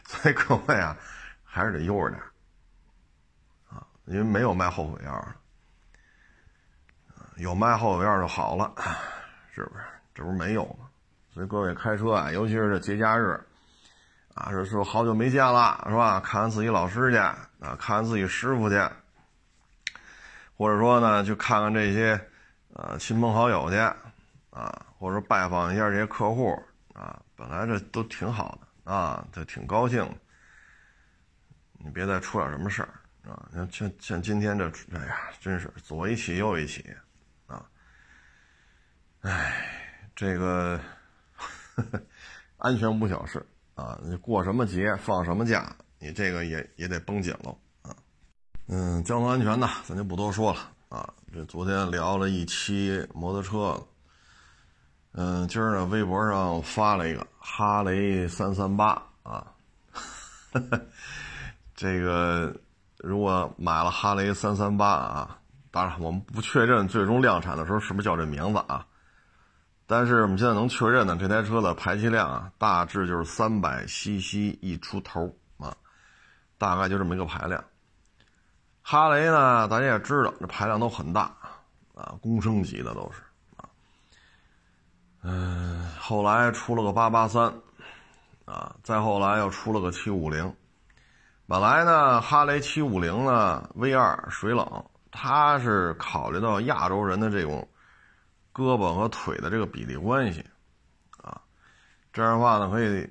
[0.08, 0.98] 所以各位啊，
[1.44, 2.20] 还是得悠着点
[3.70, 5.36] 啊，因为没有卖后悔药的。
[7.38, 8.74] 有卖后悔药就好了，
[9.54, 9.84] 是不是？
[10.16, 10.90] 这不是没有吗？
[11.32, 13.40] 所以各位开车啊，尤其是这节假日，
[14.34, 16.20] 啊，是说好久没见了，是吧？
[16.20, 18.76] 看看自己老师去，啊，看看自己师傅去，
[20.58, 22.20] 或者说呢，去看看这些，
[22.74, 23.78] 呃，亲朋好友去，
[24.52, 26.58] 啊，或者拜访一下这些客户，
[26.94, 30.08] 啊，本来这都挺好的，啊，就挺高兴。
[31.84, 32.94] 你别再出点什么事儿，
[33.30, 36.86] 啊，像像像今天这，哎呀，真是左一起右一起。
[37.48, 37.65] 啊
[39.22, 40.80] 哎，这个
[41.76, 42.02] 呵 呵
[42.58, 43.46] 安全无小事
[43.82, 43.98] 啊！
[44.04, 47.96] 你过什么节放什么假，你这个也也得绷紧了啊。
[48.67, 51.10] 嗯，交通安全呢，咱就不多说了啊。
[51.34, 53.84] 这昨天聊了一期摩托车，
[55.13, 59.48] 嗯，今儿呢微博上发了一个哈雷三三八啊。
[61.74, 62.56] 这个
[63.00, 65.39] 如果买了哈雷三三八啊，
[65.72, 68.86] 当然我们不确认最终量产的时候是不是叫这名字啊。
[69.91, 75.75] 但是我们现在能确认呢，这台车的排气量啊，大致就是三百 CC 一出头啊，
[76.58, 77.62] 大概就这么一个排量。
[78.82, 81.23] 哈雷呢，大家也知道，这排量都很大
[81.93, 83.21] 啊，公升级的都是
[83.58, 83.67] 啊。
[85.23, 87.54] 嗯，后来出了个八八三
[88.45, 90.56] 啊，再后来又出了个七五零。
[91.47, 97.67] 本来呢，哈雷七五零呢，V 二水冷，它是考虑到亚洲人的这种。
[98.54, 100.46] 胳膊和腿的这个比例关系，
[101.22, 101.42] 啊，
[102.12, 103.10] 这样的话呢，可以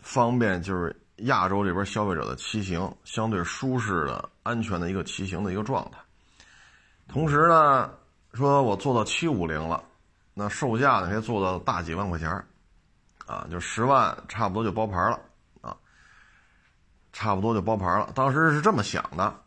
[0.00, 5.98] 方便就是亚洲这边消费者的骑行相对舒适的、安全的一个骑行的一个状态。
[7.06, 7.92] 同时呢，
[8.32, 9.84] 说我做到七五零了，
[10.32, 12.30] 那售价呢可以做到大几万块钱
[13.26, 15.20] 啊，就十万差不多就包牌了
[15.60, 15.76] 啊，
[17.12, 18.10] 差不多就包牌了。
[18.14, 19.42] 当时是这么想的。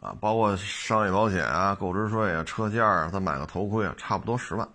[0.00, 4.68] 啊，包括商业保险啊、购置税啊、车价啊，再买个头盔啊，差不多十万。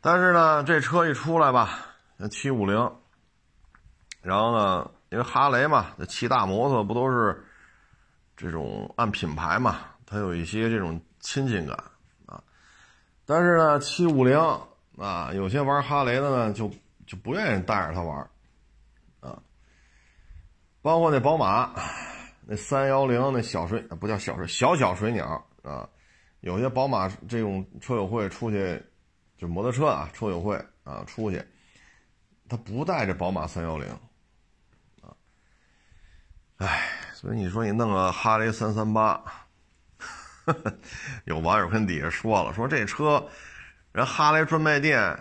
[0.00, 1.78] 但是呢，这车一出来吧，
[2.16, 2.76] 那七五零，
[4.20, 7.44] 然后呢，因为哈雷嘛，那骑大摩托不都是
[8.36, 11.76] 这种按品牌嘛，它有一些这种亲近感
[12.26, 12.42] 啊。
[13.24, 14.36] 但是呢，七五零
[14.98, 16.68] 啊，有些玩哈雷的呢，就
[17.06, 18.18] 就不愿意带着它玩
[19.20, 19.38] 啊。
[20.82, 21.70] 包括那宝马。
[22.50, 25.86] 那三幺零那小水不叫小水，小小水鸟啊，
[26.40, 28.82] 有些宝马这种车友会出去，
[29.36, 31.44] 就摩托车啊，车友会啊出去，
[32.48, 33.86] 他不带这宝马三幺零
[35.02, 35.12] 啊，
[36.56, 39.22] 哎，所以你说你弄个哈雷三三八，
[41.26, 43.28] 有网友跟底下说了，说这车
[43.92, 45.14] 人哈雷专卖店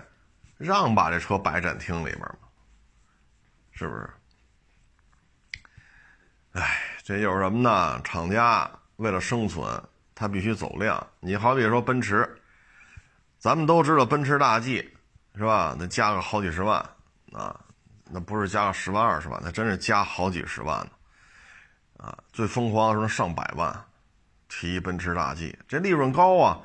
[0.57, 2.37] 让把这车摆展厅里边吗？
[3.73, 4.09] 是不是？
[6.53, 6.86] 哎。
[7.07, 8.01] 这就是什么呢？
[8.03, 9.65] 厂家为了生存，
[10.13, 11.07] 他必须走量。
[11.21, 12.29] 你好比说奔驰，
[13.37, 14.93] 咱们都知道奔驰大 G
[15.33, 15.73] 是吧？
[15.79, 16.85] 那加个好几十万
[17.31, 17.57] 啊，
[18.11, 20.91] 那不是加个十万二十万，那真是加好几十万呢，
[22.05, 23.85] 啊，最疯狂的时候上百万，
[24.49, 26.59] 提奔驰大 G，这利润高啊，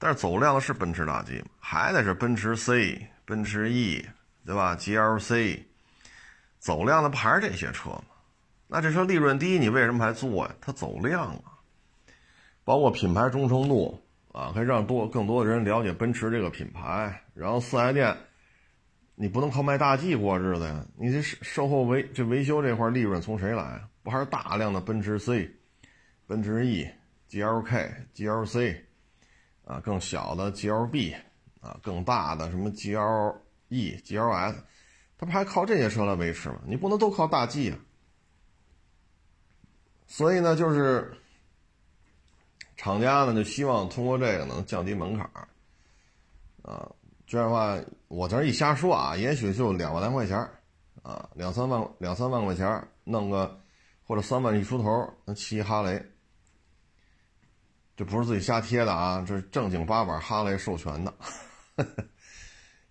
[0.00, 1.44] 但是走量的是奔驰大 G？
[1.60, 4.04] 还得是奔驰 C、奔驰 E，
[4.44, 5.62] 对吧？GLC，
[6.58, 8.02] 走量的不还是这些车吗？
[8.68, 10.54] 那这车利润低，你为什么还做呀？
[10.60, 11.62] 它走量啊，
[12.64, 14.02] 包括品牌忠诚度
[14.32, 17.22] 啊，可以让多更多的人了解奔驰这个品牌。
[17.32, 18.16] 然后四 S 店，
[19.14, 23.80] 你不能靠卖大 G 过日子呀，你这售后维这维修这块利润从谁来？
[24.02, 25.50] 不还是大量的奔驰 C、
[26.26, 26.88] 奔驰 E、
[27.30, 28.76] GLK、GLC
[29.64, 31.14] 啊，更小的 GLB
[31.60, 34.54] 啊，更大的什么 GLE、GLS，
[35.18, 36.60] 它不还靠这些车来维持吗？
[36.66, 37.78] 你不能都靠大 G 啊。
[40.06, 41.16] 所以呢，就是
[42.76, 45.48] 厂家呢就希望通过这个能降低门槛儿。
[46.62, 46.88] 啊，
[47.26, 50.50] 这样的话，我这一瞎说啊，也许就两万来块钱儿。
[51.02, 53.60] 啊，两三万两三万块钱儿弄个，
[54.04, 56.04] 或者三万一出头能骑哈雷，
[57.96, 61.14] 这不是自己瞎贴的啊，这是正经八百哈雷授权的，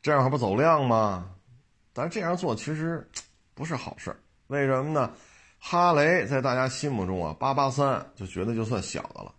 [0.02, 1.30] 这样还不走量吗？
[1.92, 3.06] 但是这样做其实
[3.54, 5.12] 不是好事为什么呢？
[5.68, 9.34] 哈雷在大家心目中啊，八八三就觉得就算小的了，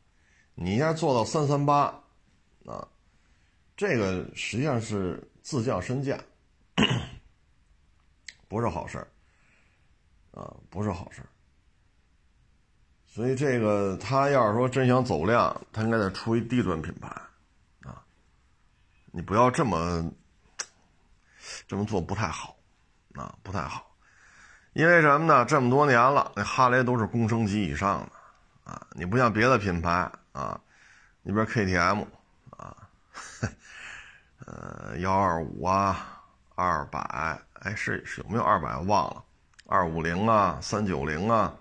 [0.57, 1.85] 你要做到三三八，
[2.65, 2.85] 啊，
[3.77, 6.19] 这个实际上是自降身价，
[8.49, 8.99] 不是好事
[10.33, 11.23] 啊，不是好事
[13.07, 17.09] 所以这个他要是说真想走量，他应该得出一低端品牌，
[17.89, 18.05] 啊，
[19.13, 20.13] 你不要这么
[21.69, 22.57] 这么做不太好，
[23.15, 23.86] 啊，不太好。
[24.77, 25.43] 因为什么呢？
[25.47, 28.87] 这么多年了，那哈雷都是公升级以上的啊！
[28.91, 29.91] 你不像别的品牌
[30.33, 30.61] 啊，
[31.23, 32.05] 你比如 KTM
[32.51, 32.77] 啊，
[34.45, 36.21] 呃，幺二五啊，
[36.55, 38.77] 二百，哎，是是有没有二百？
[38.81, 39.25] 忘了，
[39.65, 41.55] 二五零啊，三九零啊，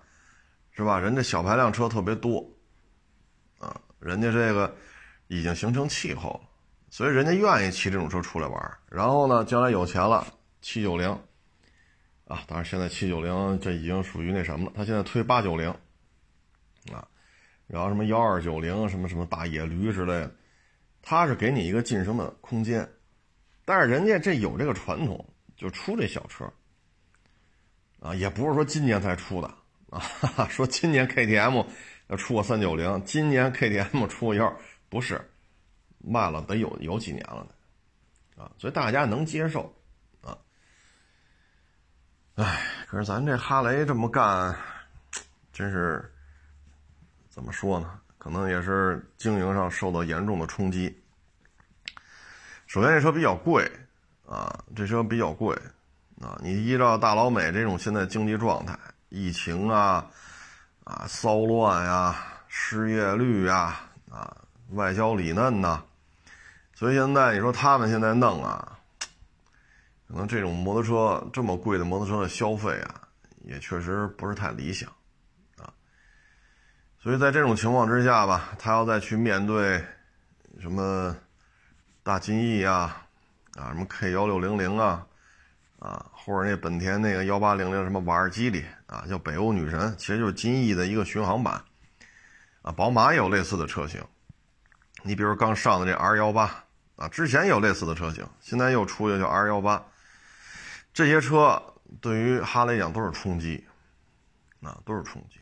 [0.72, 1.00] 是吧？
[1.00, 2.46] 人家小排量车特别多
[3.58, 4.76] 啊，人家这个
[5.28, 6.40] 已经形成气候了，
[6.90, 8.78] 所以人家愿意骑这种车出来玩。
[8.90, 10.26] 然后呢，将来有钱了，
[10.60, 11.18] 七九零。
[12.26, 15.68] 啊，当然现在七九零这已经属于那什么了，他现在推八九零，
[16.92, 17.06] 啊，
[17.68, 20.34] 然后什么幺二九零，什么什么大野驴之类的，
[21.02, 22.88] 他是给你一个晋升的空间，
[23.64, 25.24] 但是人家这有这个传统，
[25.56, 26.52] 就出这小车，
[28.00, 29.46] 啊，也不是说今年才出的
[29.90, 30.02] 啊，
[30.50, 31.64] 说今年 KTM
[32.08, 34.52] 要出个三九零，今年 KTM 出个幺，
[34.88, 35.20] 不是，
[35.98, 37.46] 卖了得有有几年了，
[38.36, 39.72] 啊，所以大家能接受。
[42.36, 44.54] 哎，可是咱这哈雷这么干，
[45.54, 46.04] 真是
[47.30, 47.98] 怎么说呢？
[48.18, 51.02] 可能也是经营上受到严重的冲击。
[52.66, 53.70] 首先，这车比较贵
[54.28, 55.56] 啊，这车比较贵
[56.20, 56.38] 啊。
[56.42, 60.04] 你依照大老美这种现在经济状态，疫情啊
[60.84, 64.36] 啊，骚乱呀，失业率呀啊，
[64.72, 65.82] 外焦里嫩呐，
[66.74, 68.75] 所以现在你说他们现在弄啊。
[70.08, 73.02] 可能这种摩托车这么贵的摩托车的消费啊，
[73.44, 74.88] 也确实不是太理想，
[75.58, 75.66] 啊，
[76.96, 79.84] 所以在这种情况之下吧，他要再去面对
[80.60, 81.14] 什么
[82.04, 83.04] 大金翼啊，
[83.56, 85.04] 啊，什么 K 幺六零零啊，
[85.80, 91.60] 啊，或者那本田那个幺八零零什么瓦尔基里啊，叫北欧女神，其实就是金翼的一个巡航版，
[92.62, 94.00] 啊，宝马也有类似的车型，
[95.02, 96.64] 你比如刚上的这 R 幺八
[96.94, 99.84] 啊，之前有类似的车型，现在又出一个叫 R 幺八。
[100.96, 101.62] 这些车
[102.00, 103.62] 对于哈雷讲都是冲击，
[104.62, 105.38] 啊，都是冲击。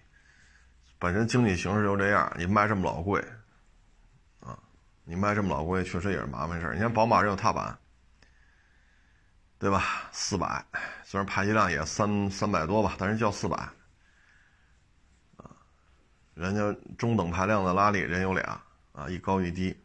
[0.99, 3.25] 本身经济形势就这样，你卖这么老贵，
[4.40, 4.59] 啊，
[5.05, 6.73] 你卖这么老贵，确实也是麻烦事。
[6.75, 7.79] 你看宝马这个踏板，
[9.57, 10.09] 对吧？
[10.11, 10.67] 四百，
[11.05, 13.57] 虽然排气量也三三百多吧，但是叫四百，
[15.37, 15.55] 啊，
[16.35, 19.81] 人家中等排量的拉力人有俩，啊，一高一低，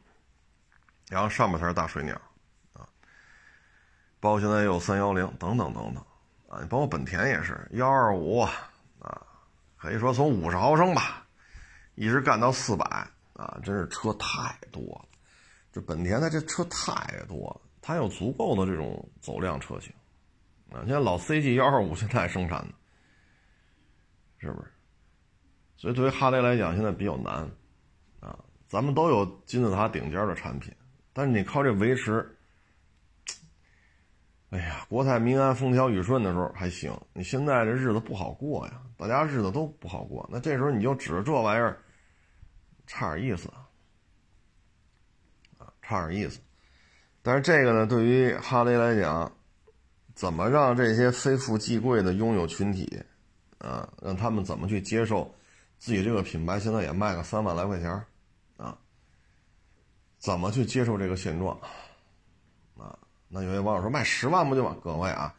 [1.09, 2.19] 然后上面才是大水鸟。
[4.21, 6.03] 包括现在也有三幺零等等等等，
[6.49, 8.51] 啊，包括本田也是幺二五啊，
[9.77, 11.25] 可以说从五十毫升吧，
[11.95, 12.85] 一直干到四百
[13.33, 15.05] 啊，真是车太多了。
[15.71, 19.93] 这本田的这车太多了，它有足够的这种走量车型
[20.71, 20.83] 啊。
[20.85, 22.73] 现在老 CG 幺二五现在生产的，
[24.39, 24.69] 是不是？
[25.77, 27.49] 所以对于哈雷来讲，现在比较难
[28.19, 28.37] 啊。
[28.67, 30.75] 咱们都有金字塔顶尖的产品，
[31.13, 32.35] 但是你靠这维持。
[34.51, 40.27] 哎呀，国泰民安、风调雨顺的时候还行，你现在这日子不好过呀，大家日子都不好过。
[40.31, 41.77] 那这时候你就指着这玩意儿，
[42.87, 43.47] 差点意思
[45.59, 46.39] 啊，差点意思。
[47.21, 49.31] 但是这个呢，对于哈雷来讲，
[50.15, 52.99] 怎么让这些非富即贵的拥有群体，
[53.59, 55.31] 啊，让他们怎么去接受
[55.77, 57.91] 自己这个品牌现在也卖个三万来块钱
[58.57, 58.75] 啊？
[60.17, 61.55] 怎么去接受这个现状？
[63.29, 64.77] 那有些网友说卖十万不就完？
[64.81, 65.33] 各位啊，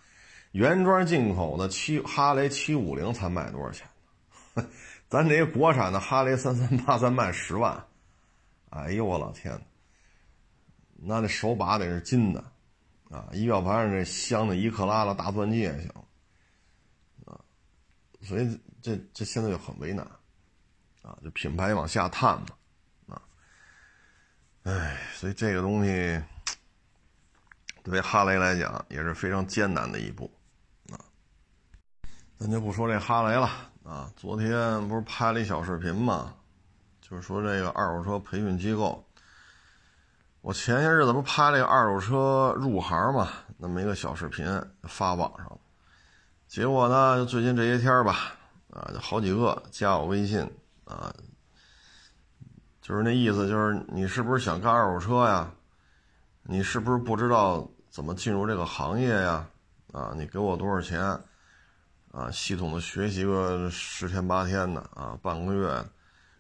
[0.53, 3.86] 原装进口的七哈雷七五零才卖多少钱
[4.55, 4.66] 呢？
[5.11, 7.84] 咱这些国产的哈雷三三八才卖十万，
[8.70, 9.61] 哎呦我老天！
[10.95, 12.45] 那那手把得是金的。
[13.11, 15.88] 啊，仪表盘上这镶的一克拉的大钻戒也行，
[17.26, 17.34] 啊，
[18.22, 20.07] 所以这这现在就很为难，
[21.03, 22.41] 啊，这品牌往下探
[23.07, 23.22] 嘛，啊，
[24.62, 26.22] 哎，所以这个东西
[27.83, 30.31] 对哈雷来讲也是非常艰难的一步，
[30.91, 31.01] 啊，
[32.39, 33.49] 咱就不说这哈雷了，
[33.85, 36.35] 啊，昨天不是拍了一小视频嘛，
[37.01, 39.05] 就是说这个二手车培训机构。
[40.43, 43.28] 我前些日子不拍了个二手车入行嘛，
[43.59, 44.47] 那么一个小视频
[44.85, 45.59] 发网上了，
[46.49, 48.33] 结果呢，就最近这些天吧，
[48.70, 50.41] 啊，就好几个加我微信，
[50.85, 51.14] 啊，
[52.81, 55.51] 就是那意思，就是你是不是想干二手车呀？
[56.51, 59.48] 你是不是不知道怎么进入这个行业呀？
[59.92, 61.01] 啊，你给我多少钱？
[62.11, 65.84] 啊，系统的学习个十天八天的啊，半个月，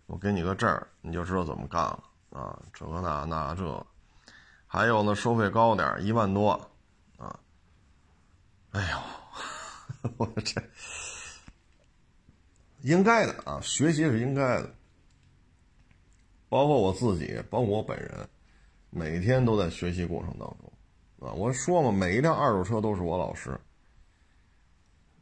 [0.06, 0.68] 我给你个证，
[1.00, 3.86] 你就知道怎么干了啊，这个那那这。
[4.66, 6.50] 还有呢，收费高点一万多，
[7.16, 7.38] 啊，
[8.72, 10.60] 哎呦， 我这
[12.82, 14.74] 应该的啊，学习是应该的，
[16.48, 18.28] 包括我自己，包括我本人，
[18.90, 23.58] 每天都在学习过程当中，啊，我说嘛，每一辆二手车都是我老师。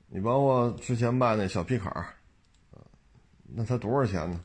[0.08, 2.80] 你包括之前卖那小皮卡，啊，
[3.44, 4.42] 那才多少钱呢？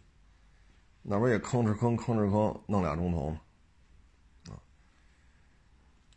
[1.01, 3.39] 那不也吭哧吭吭哧吭弄俩钟头吗？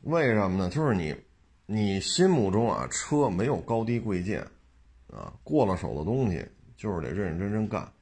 [0.02, 0.70] 为什么呢？
[0.70, 1.16] 就是你，
[1.66, 4.40] 你心目中啊，车没有高低贵贱，
[5.12, 6.44] 啊，过了手的东西
[6.76, 7.92] 就是得认认真真干。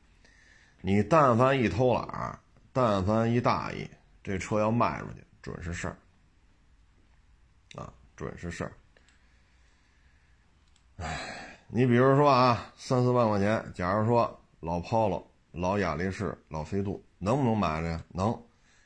[0.82, 2.38] 你但凡一偷懒，
[2.72, 3.88] 但凡一大意，
[4.24, 5.96] 这车要卖出去，准是事儿，
[7.76, 8.72] 啊，准是事儿。
[10.96, 18.04] 哎，你比如说啊，三四万块钱，假如说老 Polo、老雅力士、老飞度，能不能买着呀？
[18.08, 18.42] 能。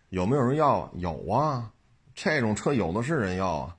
[0.08, 0.90] 有没有人要啊？
[0.94, 1.72] 有啊。
[2.14, 3.76] 这种车有的是人要啊，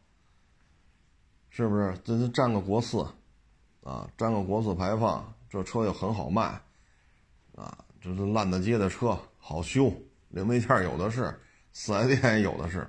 [1.49, 1.93] 是不是？
[2.05, 3.05] 这这占个国四，
[3.84, 6.62] 啊，占个国四排放，这车又很好卖，
[7.55, 9.91] 啊，这是烂大街的车，好修，
[10.30, 11.38] 零配件有的是，
[11.82, 12.86] 四 S 店有的是。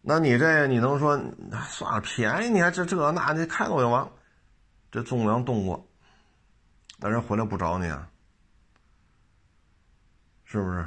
[0.00, 1.22] 那你这你能说
[1.68, 2.48] 算了便宜？
[2.48, 4.10] 你还这这那你开走就完了，
[4.90, 5.86] 这纵梁动过，
[6.98, 8.08] 但人回来不找你啊，
[10.46, 10.78] 是不是？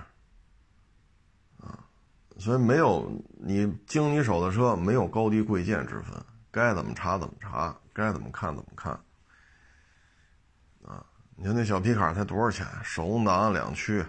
[1.59, 1.85] 啊
[2.39, 3.07] 所以没有
[3.37, 6.11] 你经你手的车没有高低贵贱之分，
[6.49, 8.91] 该怎么查怎么查，该怎么看怎么看。
[10.83, 11.05] 啊，
[11.35, 12.65] 你说那小皮卡才多少钱？
[12.83, 14.03] 手动挡两驱，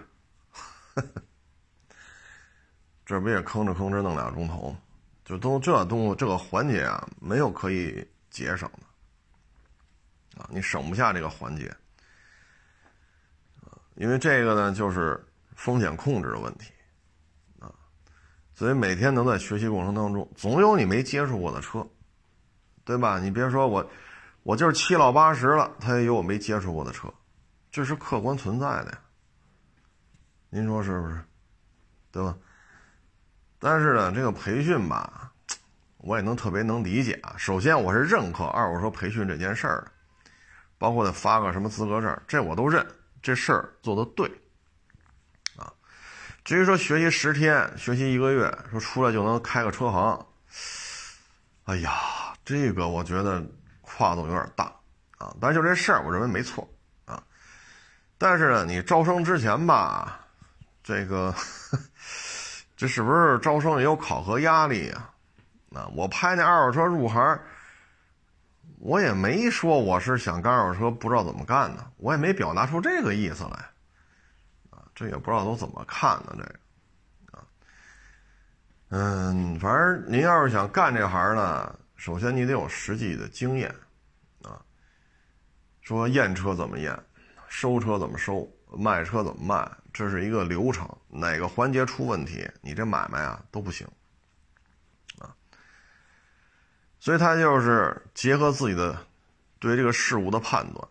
[3.07, 4.75] 这不也吭哧吭哧弄俩钟头？
[5.23, 10.41] 就都这东西这个环节啊，没有可以节省的。
[10.41, 11.73] 啊，你省不下这个环节。
[13.61, 16.73] 啊，因为这个呢，就是风险控制的问题
[17.59, 17.71] 啊。
[18.53, 21.87] 所以每天都在学习过程当中，总有你没接触过的车，
[22.83, 23.21] 对吧？
[23.21, 23.89] 你别说我，
[24.43, 27.07] 我就是七老八十了，他也有我没接触过的车，
[27.71, 28.99] 这是客观存在的呀。
[30.49, 31.23] 您说是不是？
[32.11, 32.37] 对吧？
[33.59, 35.31] 但是呢，这个培训吧，
[35.97, 37.35] 我也能特别能理解啊。
[37.37, 39.91] 首先，我是认可二手车培训这件事儿的，
[40.77, 42.85] 包括他发个什么资格证，这我都认，
[43.21, 44.27] 这事儿做的对。
[45.57, 45.73] 啊
[46.43, 50.25] 至于说学习十天、学习一个月，说出来就能开个车行，
[51.65, 51.91] 哎呀，
[52.45, 53.43] 这个我觉得
[53.81, 54.73] 跨度有点大
[55.17, 55.35] 啊。
[55.41, 56.65] 但是就这事儿，我认为没错
[57.03, 57.21] 啊。
[58.17, 60.21] 但是呢，你招生之前吧，
[60.81, 61.35] 这个
[62.77, 65.09] 这是不是招生也有考核压力呀？
[65.75, 67.39] 啊，我拍那二手车入行，
[68.79, 73.65] 我也没说我是想干二手车，不知道怎么干呢，我也没表达出这个意思来。
[74.69, 77.43] 啊这也不知道都怎么看呢，这个，啊，
[78.89, 83.69] 嗯，反正您要是想干这行呢，首先你得有实际的经验，
[84.43, 84.61] 啊，
[85.81, 86.97] 说验车怎么验，
[87.47, 93.87] 收车怎么收，卖车怎么卖，这是一个流程，哪个环节出问题，你这买卖啊都不行，
[95.19, 95.33] 啊，
[96.99, 99.05] 所以他就是结合自己的
[99.59, 100.87] 对这个事物的判断，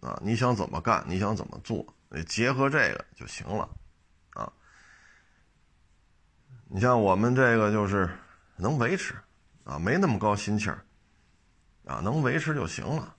[0.00, 1.86] 啊，你想怎么干，你想怎么做。
[2.28, 3.68] 结合这个就行了，
[4.34, 4.52] 啊，
[6.68, 8.08] 你像我们这个就是
[8.56, 9.16] 能维持，
[9.64, 10.84] 啊，没那么高心气儿，
[11.86, 13.16] 啊，能维持就行了。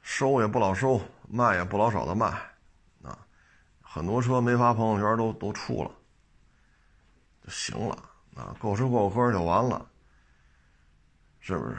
[0.00, 2.26] 收也不老收，卖也不老少的卖，
[3.02, 3.26] 啊，
[3.80, 5.90] 很多车没发朋友圈都都出了，
[7.42, 7.94] 就行了，
[8.34, 9.86] 啊，够吃够喝就完了，
[11.40, 11.76] 是不是？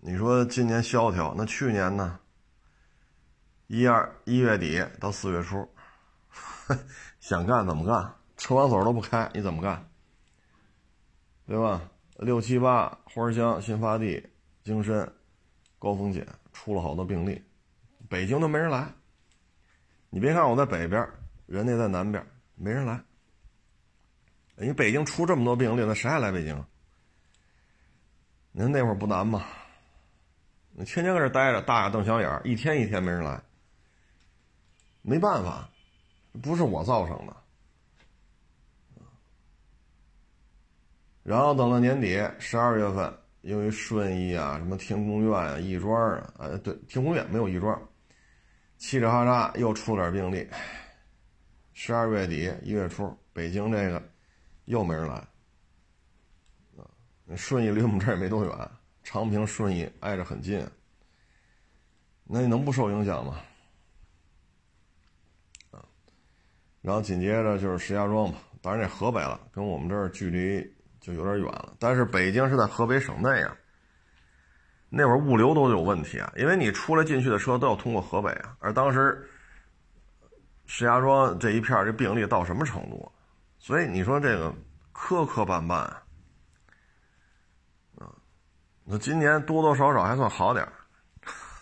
[0.00, 2.18] 你说今年萧条，那去年呢？
[3.68, 5.68] 一二一月底到四月初，
[7.20, 8.14] 想干怎么干？
[8.36, 9.88] 车管所都不开，你怎么干？
[11.46, 11.80] 对吧？
[12.16, 14.30] 六七八花乡新发地、
[14.62, 15.12] 京深、
[15.78, 17.42] 高风险出了好多病例，
[18.12, 18.92] 北京都没人来。
[20.10, 21.08] 你别看我在北边，
[21.46, 22.22] 人家在南边，
[22.56, 23.02] 没人来。
[24.54, 26.62] 你北京出这么多病例，那谁还来北京？
[28.50, 29.46] 您那会儿不难吗？
[30.72, 33.40] 你天天搁这待着，大眼瞪小眼，一天一天没人来。
[35.00, 35.66] 没办法，
[36.42, 37.34] 不是我造成的。
[41.22, 43.10] 然后等到年底十二月份，
[43.40, 47.80] 因为顺义啊、什么天宫院啊、亦庄啊，呃，对，天宫院没有亦庄，
[48.82, 50.44] 嘁哩哈扎又出了点病例。
[51.72, 54.02] 十二月底一月初，北京这个
[54.64, 55.24] 又没人来。
[57.36, 58.70] 顺义离我们这儿也没多远，
[59.04, 60.66] 昌平顺义挨着很近，
[62.24, 63.40] 那你能不受影响吗？
[66.80, 70.60] 然后紧接着就是石家庄嘛，当然这河北了，跟我们这儿距离
[71.00, 71.76] 就有点远了。
[71.78, 73.56] 但是北京是在河北省内啊，
[74.94, 78.54] 那会儿物流都有问题啊，因为你出来进去的车都要通过河北啊。
[78.60, 79.26] 而当时
[80.66, 83.10] 石家庄这一片这病例到什么程度？
[83.58, 84.52] 所以你说这个
[84.92, 85.76] 磕磕绊绊
[87.96, 88.12] 啊，
[88.84, 90.72] 那今年多多少少还算好点儿，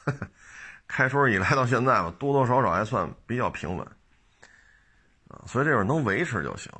[0.88, 3.86] 开春以来到现在吧，多多少少还算比较平稳。
[5.28, 6.72] 啊，所以这会儿能维持就行，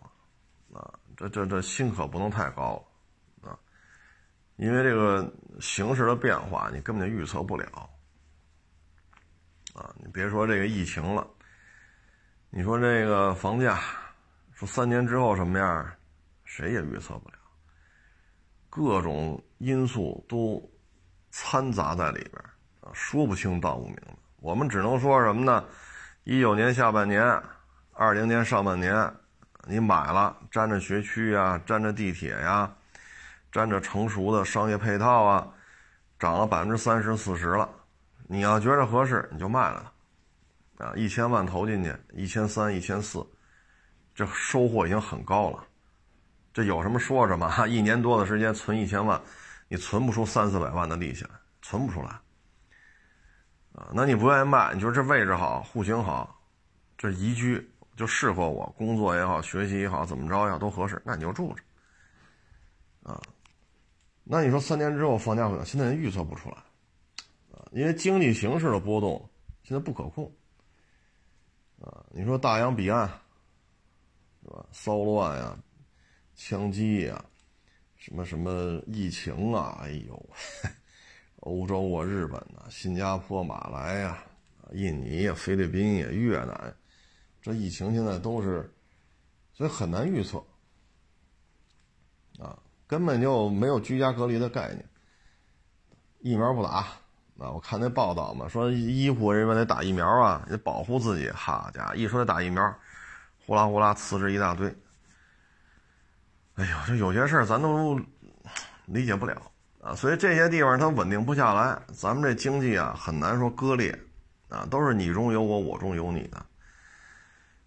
[0.75, 2.85] 啊，这这这心可不能太高，
[4.61, 5.27] 因为这个
[5.59, 7.89] 形势的变化你根本就预测不了，
[9.73, 11.27] 啊，你别说这个疫情了，
[12.51, 13.81] 你说这个房价，
[14.53, 15.91] 说三年之后什么样，
[16.45, 17.37] 谁也预测不了，
[18.69, 20.63] 各种因素都
[21.31, 22.35] 掺杂在里边，
[22.83, 25.65] 啊，说不清道不明的，我们只能说什么呢？
[26.25, 27.43] 一九年下半年。
[27.93, 28.95] 二零年上半年，
[29.67, 32.75] 你买了沾着学区呀，沾着地铁呀，
[33.51, 35.49] 沾着成熟的商业配套啊，
[36.19, 37.69] 涨了百分之三十四十了。
[38.27, 39.93] 你要觉着合适，你就卖了
[40.79, 43.27] 它，啊，一千万投进去，一千三、一千四，
[44.15, 45.65] 这收获已经很高了。
[46.53, 47.67] 这有什么说什么？
[47.67, 49.21] 一年多的时间存一千万，
[49.69, 51.31] 你存不出三四百万的利息来，
[51.63, 52.11] 存不出来。
[53.73, 54.73] 啊，那你不愿意卖？
[54.75, 56.41] 你说这位置好，户型好，
[56.97, 57.69] 这宜居。
[57.97, 61.63] 就适合我工作也好，学习也好，怎么着也好都合适，那你就住着，
[63.03, 63.21] 啊，
[64.33, 66.57] 那你说三年之后房价会现在人预测不出来，
[67.51, 69.29] 啊，因为经济形势的波动
[69.65, 70.33] 现在不可控，
[71.81, 73.09] 啊，你说大洋彼岸，
[74.45, 74.65] 是吧？
[74.71, 75.59] 骚乱呀，
[76.37, 77.25] 枪击呀，
[77.97, 80.31] 什么什么疫情啊，哎呦，
[81.41, 84.23] 欧洲啊，日本呐，新加坡、马来呀，
[84.75, 86.77] 印尼呀，菲律宾呀，越南。
[87.43, 88.73] 这疫情现在都是，
[89.53, 90.39] 所以很难预测，
[92.39, 92.57] 啊，
[92.91, 94.85] 根本就没有居家隔离的概念。
[96.19, 96.71] 疫苗不打，
[97.39, 101.31] 啊，我看那报道嘛，说医护人员得打疫苗啊，得保护自己。
[101.31, 102.77] 好家伙，一说得打疫苗，
[103.47, 104.67] 呼啦呼啦辞职一大堆。
[106.57, 107.97] 哎呦，这有些事儿咱都
[108.87, 109.41] 理解不了
[109.81, 113.97] 啊，所以这些地方它稳定不下来，咱们这经济啊很难说割裂，
[114.49, 116.45] 啊，都是你中有我，我中有你的。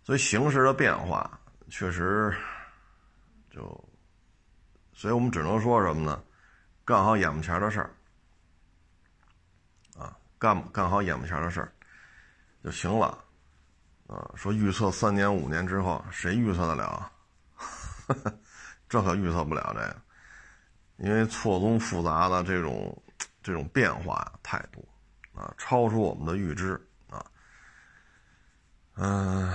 [0.03, 2.35] 所以形势的变化确实，
[3.49, 3.82] 就，
[5.03, 6.23] 所以我们只能说什么呢？
[6.85, 7.91] 干好眼前的事儿，
[9.97, 11.69] 啊，干干好眼前的事儿
[12.63, 13.07] 就行了，
[14.07, 17.11] 啊，说预测三年五年之后，谁预测得了？
[18.87, 20.01] 这可预测不了这个，
[20.95, 22.97] 因为错综复杂的这种
[23.41, 24.81] 这种变化太多，
[25.37, 27.25] 啊，超出我们的预知，啊，
[28.95, 29.53] 嗯。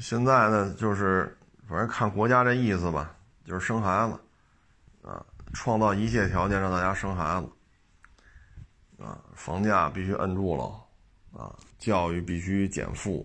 [0.00, 1.38] 现在呢，就是
[1.68, 3.15] 反正看国家这意思吧，
[3.46, 5.24] 就是生孩子，啊，
[5.54, 10.64] 创造一切条件让大家生孩子，啊，房价必须摁住了，
[11.32, 13.24] 啊，教育必须减负，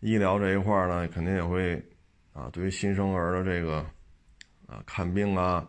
[0.00, 1.82] 医疗这一块呢，肯定也会，
[2.34, 3.78] 啊，对于新生儿的这个，
[4.66, 5.66] 啊，看病啊，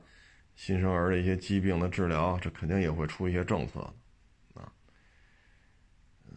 [0.55, 3.79] 新生儿的一些疾病的治疗，这肯定也会出一些政策，
[4.53, 4.69] 啊，
[6.29, 6.35] 嗯，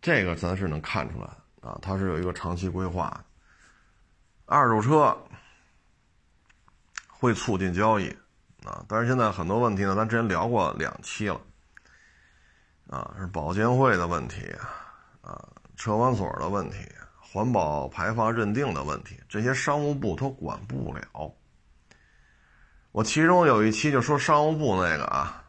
[0.00, 1.28] 这个咱是能看出来。
[1.60, 3.24] 啊，它是有一个长期规划，
[4.46, 5.16] 二手车
[7.08, 8.08] 会促进交易
[8.64, 11.40] 啊，但是现在很多问题呢，咱之前聊过两期了
[12.88, 14.54] 啊，是保监会的问题
[15.22, 16.76] 啊，车管所的问题，
[17.18, 21.34] 环保排放认定的问题，这些商务部都管不了。
[22.92, 25.42] 我其中有一期就说商务部那个啊，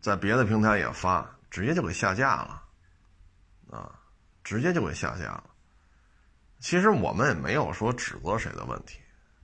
[0.00, 2.62] 在别的平台也发，直接就给下架了
[3.70, 3.92] 啊，
[4.42, 5.44] 直接就给下架了。
[6.60, 9.00] 其实我们也没有说指责谁的问题，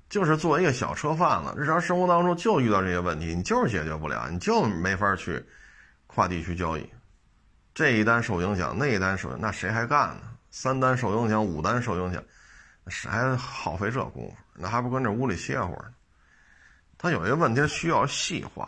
[0.08, 5.42] 就是作为一个小车贩子，日常生活当中就遇到这些问题，你就是解决不了，你就没法去
[6.06, 6.88] 跨地区交易。
[7.74, 10.22] 这一单受影响，那一单受影响，那谁还干呢？
[10.50, 12.22] 三单受影响，五单受影响，
[12.88, 14.36] 谁还耗费这功夫？
[14.54, 15.94] 那还不跟这屋里歇会儿呢？
[16.98, 18.64] 他有些问题需要细化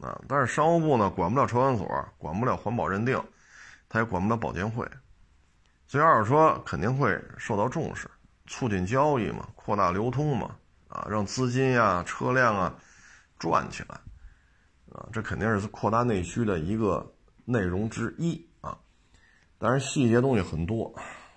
[0.00, 3.22] 啊，但是商务部呢管不了车管所，管不了环保认定，
[3.88, 4.86] 他也管不了保监会。
[5.88, 8.10] 所以二手车肯定会受到重视，
[8.46, 10.56] 促进交易嘛，扩大流通嘛，
[10.88, 12.74] 啊，让资金呀、车辆啊
[13.38, 13.94] 转起来，
[14.92, 17.14] 啊，这肯定是扩大内需的一个
[17.44, 18.76] 内容之一啊。
[19.58, 20.94] 但是细节东西很多，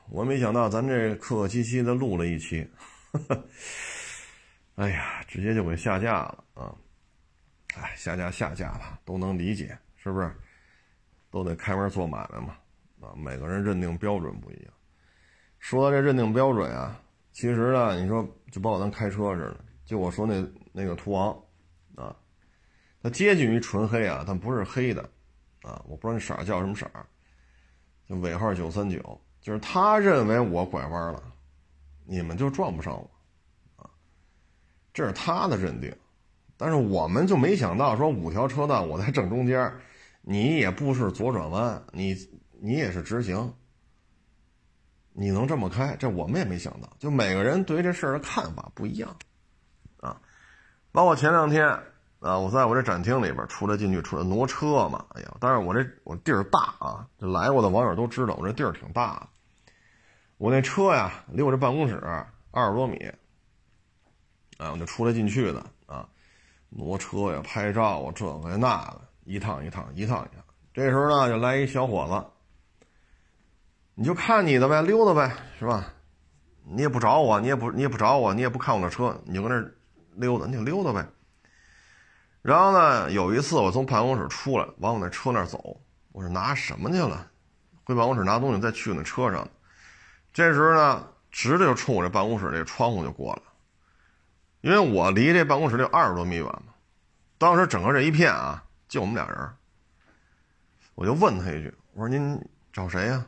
[0.09, 2.67] 我没想到咱这客客气气的录了一期，
[4.75, 6.73] 哎呀，直接就给下架了啊！
[7.75, 10.31] 哎，下架下架了，都能理解，是不是？
[11.29, 12.57] 都得开门做买卖嘛。
[13.01, 14.73] 啊，每个人认定标准不一样。
[15.57, 19.57] 说到这认定标准啊，其实呢，你说就把我当开车似的。
[19.85, 21.37] 就我说那那个途昂，
[21.95, 22.15] 啊，
[23.01, 25.01] 它接近于纯黑啊，但不是黑的，
[25.63, 26.89] 啊，我不知道那色叫什么色
[28.07, 31.23] 就尾号九三九，就是他认为我拐弯了，
[32.05, 33.89] 你们就撞不上我，啊，
[34.93, 35.93] 这是他的认定。
[36.57, 39.73] 但是我们就没想到说五条车道我在正中间，
[40.21, 42.15] 你也不是左转弯，你。
[42.61, 43.53] 你也是直行，
[45.13, 45.95] 你能这么开？
[45.97, 46.89] 这我们也没想到。
[46.99, 49.15] 就每个人对这事儿的看法不一样，
[50.01, 50.19] 啊，
[50.91, 51.65] 包括前两天
[52.19, 59.29] 啊，我在我这展厅里边出来进去出来挪车嘛，哎呀，但是我这我地儿大啊，这来过的网友都知道我这地儿挺大。
[60.37, 61.95] 我那车呀，离我这办公室
[62.51, 62.97] 二十多米，
[64.57, 66.07] 啊，我就出来进去的啊，
[66.69, 70.43] 挪车呀、拍照啊，这个那个，一趟一趟，一趟一趟。
[70.73, 72.38] 这时候呢，就来一小伙子。
[73.99, 75.85] 你就看你的呗，溜达呗，是吧？
[76.63, 79.61] 你也不找我，你也不你也不找我，你也不看我的车，你就搁那
[80.15, 81.05] 溜达，你就溜达呗。
[82.41, 85.81] 然后呢，有一次我从办公室出来，往我那车那儿走，
[86.13, 87.29] 我说拿什么去了？
[87.83, 89.45] 回办公室拿东西再去我那车上。
[90.31, 93.41] 这时候呢，直着就冲我这办公室这窗户就过来，
[94.61, 96.73] 因为我离这办公室就二十多米远嘛。
[97.37, 99.49] 当时整个这一片啊，就我们俩人。
[100.95, 102.41] 我就问他一句，我说您
[102.71, 103.25] 找谁呀？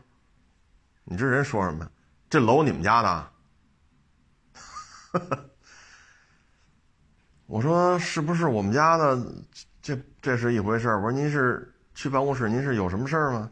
[1.11, 1.85] 你这人说什么？
[2.29, 3.29] 这楼你们家的？
[7.47, 9.21] 我说是不是我们家的？
[9.81, 13.51] 这这是一回事儿我说您是去办公室，您是有什么事儿吗？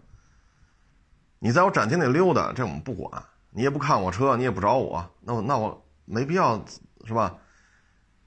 [1.37, 3.21] 你在我展厅里溜达，这我们不管。
[3.49, 6.65] 你也不看我车，你也不找我，那我那我没必要，
[7.03, 7.35] 是吧？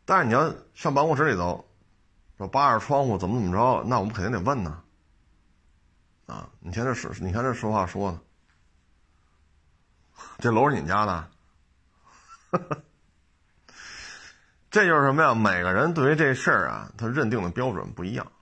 [0.04, 1.64] 但是你要上办公室里头，
[2.36, 4.82] 说扒着窗户怎么怎么着，那我们肯定得问呢。
[6.26, 8.20] 啊，你看这是，你看这说话说的。
[10.38, 11.28] 这楼是你家的，
[14.70, 15.34] 这就是什么呀？
[15.34, 18.32] 每个人对于这事儿啊，他认定的标准不一样，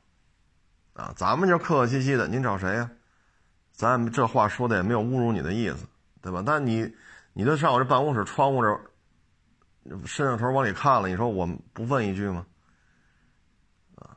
[0.95, 2.91] 啊，咱们就客客气气的，您找谁呀？
[3.73, 5.87] 咱这话说的也没有侮辱你的意思，
[6.21, 6.43] 对吧？
[6.45, 6.95] 但你，
[7.33, 8.81] 你就上我这办公室窗户这，
[10.07, 12.47] 伸着头往里看了，你说我们不问一句吗？
[13.97, 14.17] 啊，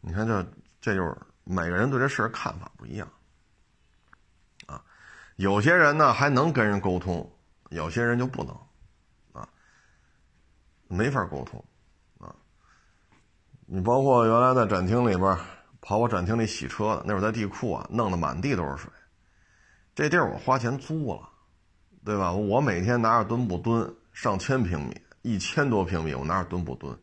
[0.00, 0.46] 你看这，
[0.80, 3.06] 这就是每个人对这事儿看法不一样。
[5.42, 7.28] 有些人呢还能跟人沟通，
[7.70, 8.56] 有些人就不能，
[9.32, 9.48] 啊，
[10.86, 11.64] 没法沟通，
[12.20, 12.32] 啊，
[13.66, 15.36] 你包括原来在展厅里边
[15.80, 18.88] 跑我展厅里洗车的，那会儿在地库啊，弄得满地都是水，
[19.96, 21.28] 这地儿我花钱租了，
[22.04, 22.32] 对吧？
[22.32, 26.96] 我每天拿着墩布墩上千平米，一千多平米，我拿着墩布墩，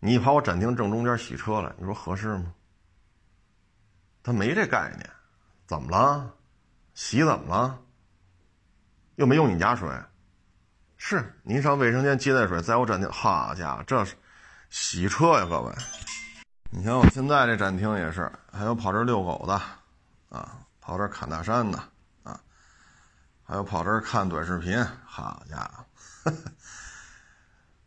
[0.00, 2.52] 你跑我展厅正中间洗车来，你说合适吗？
[4.22, 5.10] 他没这概念，
[5.66, 6.34] 怎么了？
[6.96, 7.78] 洗怎么了？
[9.16, 9.86] 又没用你家水，
[10.96, 14.16] 是您上卫生间接待水，在我展厅，好家伙，这是
[14.70, 15.74] 洗车呀，各位！
[16.70, 19.60] 你像我现在这展厅也是，还有跑这遛狗的，
[20.30, 21.78] 啊，跑这砍大山的，
[22.22, 22.40] 啊，
[23.44, 25.70] 还有跑这看短视频，好家
[26.24, 26.32] 伙！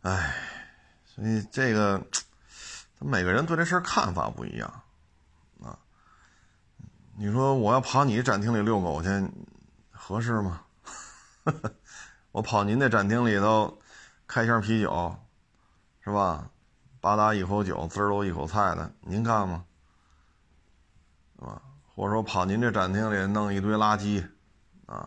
[0.08, 0.36] 哎，
[1.04, 2.00] 所以这个，
[2.96, 4.82] 他每个人对这事看法不一样。
[7.22, 9.30] 你说我要跑你展厅里遛狗去，
[9.90, 10.62] 合适吗？
[12.32, 13.78] 我跑您那展厅里头，
[14.26, 15.14] 开箱啤酒，
[16.02, 16.50] 是吧？
[16.98, 19.66] 吧嗒一口酒，滋儿一口菜的，您干吗？
[21.38, 21.60] 是吧？
[21.94, 24.26] 或者说跑您这展厅里弄一堆垃圾，
[24.86, 25.06] 啊？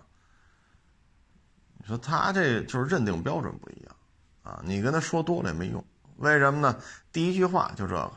[1.80, 3.96] 你说他这就是认定标准不一样，
[4.44, 4.62] 啊？
[4.64, 5.84] 你跟他说多了也没用，
[6.18, 6.80] 为什么呢？
[7.12, 8.14] 第一句话就这个，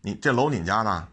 [0.00, 1.08] 你这楼你家的？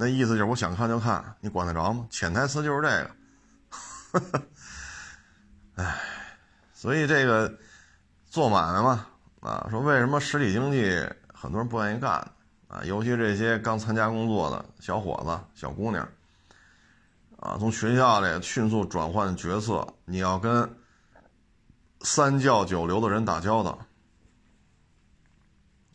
[0.00, 2.06] 那意思就是我想看就看，你管得着吗？
[2.08, 4.42] 潜台词就是这个，
[5.74, 6.00] 唉，
[6.72, 7.52] 所以这个
[8.30, 9.08] 做买卖嘛，
[9.40, 10.88] 啊，说为什么实体经济
[11.34, 12.12] 很多人不愿意干
[12.68, 12.80] 啊？
[12.84, 16.08] 尤其这些刚参加工作的小伙子、小姑娘，
[17.40, 20.78] 啊，从学校里迅速转换角色，你要跟
[22.02, 23.76] 三教九流的人打交道，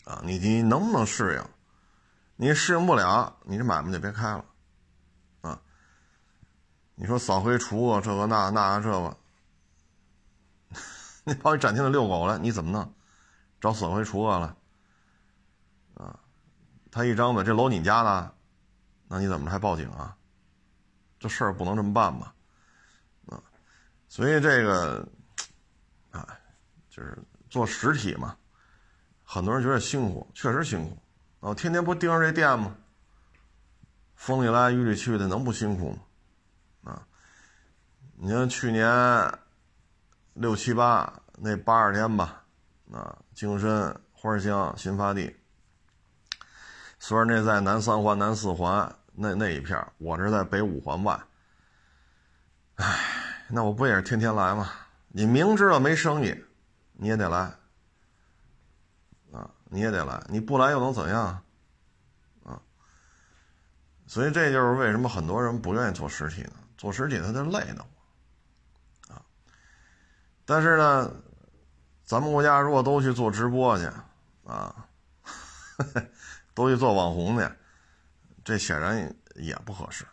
[0.04, 1.53] 啊，你你能不能适应？
[2.44, 4.44] 你适应不了，你这买卖就别开了，
[5.39, 5.62] 啊！
[6.94, 9.18] 你说扫黑除恶这个那那这个，
[11.24, 12.94] 你跑你展厅里遛狗了，你怎么弄？
[13.62, 14.58] 找扫黑除恶了？
[15.94, 16.20] 啊！
[16.91, 18.36] 他一张嘴，这楼你家的，
[19.08, 20.18] 那你怎么还报警啊？
[21.18, 22.36] 这事儿不能这么办吧？
[23.28, 23.41] 啊！
[24.10, 25.08] 所以这个，
[26.12, 26.28] 啊，
[26.89, 27.18] 就是
[27.50, 28.36] 做实体嘛，
[29.24, 30.98] 很多人觉得辛苦，确实辛苦。
[31.44, 32.74] 哦，天天不盯着这店吗？
[34.16, 36.94] 风里来雨里去的，能不辛苦吗？
[36.94, 37.06] 啊，
[38.16, 38.89] 你像去年
[40.36, 42.46] 六七八那八十天吧，
[42.94, 45.36] 啊，京深、花乡、新发地，
[46.98, 51.20] 虽然那在南三环、南四环那那一片，我这在北五环外。
[52.76, 54.72] 唉，那我不也是天天来吗？
[55.10, 56.41] 你明知道没生意，
[56.94, 57.52] 你也得来。
[59.74, 61.44] 你也得来，你不来又能怎样？
[62.46, 62.62] 啊，
[64.06, 66.54] 所以这就是为什么很多人不愿意做实体呢？
[66.78, 67.84] 做实体他就累的，
[69.12, 69.20] 啊。
[70.46, 71.12] 但是呢，
[72.04, 73.90] 咱们国家如果都去做直播去，
[74.46, 74.88] 啊，
[76.54, 77.50] 都去做网红去，
[78.44, 80.06] 这显然也不合适，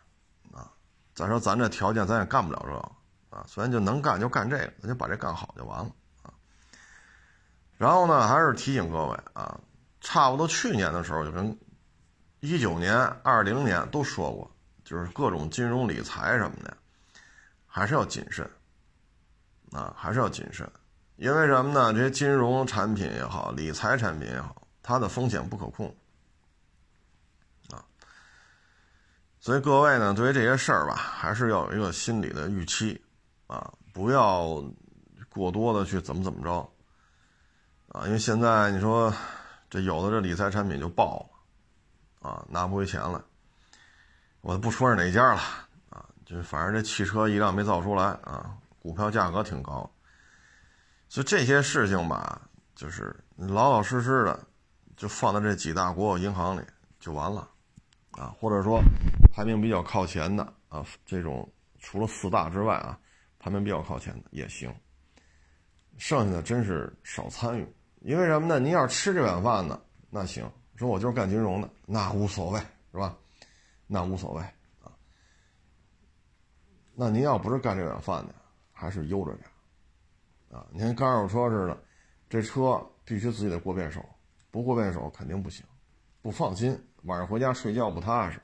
[0.54, 0.72] 啊。
[1.14, 3.44] 再说咱这条件，咱也干不了这个，啊。
[3.46, 5.90] 虽然就能干，就干这个，咱就把这干好就完了。
[7.80, 9.58] 然后呢，还是提醒各位啊，
[10.02, 11.58] 差不多去年的时候就跟
[12.40, 14.54] 一九年、二零年都说过，
[14.84, 16.76] 就是各种金融理财什么的，
[17.66, 18.46] 还是要谨慎
[19.72, 20.70] 啊，还是要谨慎，
[21.16, 21.90] 因为什么呢？
[21.94, 25.96] 这些金融产品也好，理财产品也好，它的风险不可控
[27.70, 27.82] 啊。
[29.40, 33.02] 所以各位呢，对于这些事儿吧，还是要有一个心理的预期
[33.46, 34.62] 啊，不要
[35.30, 36.69] 过多的去怎么怎么着。
[37.92, 39.12] 啊，因为现在你说
[39.68, 41.28] 这有的这理财产品就爆
[42.22, 43.24] 了，啊，拿不回钱了。
[44.42, 45.40] 我都不说是哪家了，
[45.90, 49.90] 啊，就反正这汽车一辆没造出来啊，股票价格挺高。
[51.08, 52.40] 就这些事情吧，
[52.76, 54.46] 就是老老实实的
[54.96, 56.62] 就放在这几大国有银行里
[57.00, 57.50] 就完了，
[58.12, 58.80] 啊，或者说
[59.32, 62.96] 排名比较靠前的啊，这种除了四大之外啊，
[63.40, 64.72] 排名比较靠前的也行。
[65.98, 67.68] 剩下的真是少参与。
[68.00, 68.58] 因为什么呢？
[68.58, 69.78] 您要是吃这碗饭呢，
[70.08, 72.58] 那行，说我就是干金融的，那无所谓，
[72.92, 73.14] 是吧？
[73.86, 74.42] 那无所谓
[74.82, 74.88] 啊。
[76.94, 78.34] 那您要不是干这碗饭的，
[78.72, 79.44] 还是悠着点
[80.50, 80.66] 啊。
[80.70, 81.78] 你看，跟二手车似的，
[82.28, 84.02] 这车必须自己得过遍手，
[84.50, 85.62] 不过遍手肯定不行，
[86.22, 88.40] 不放心，晚上回家睡觉不踏实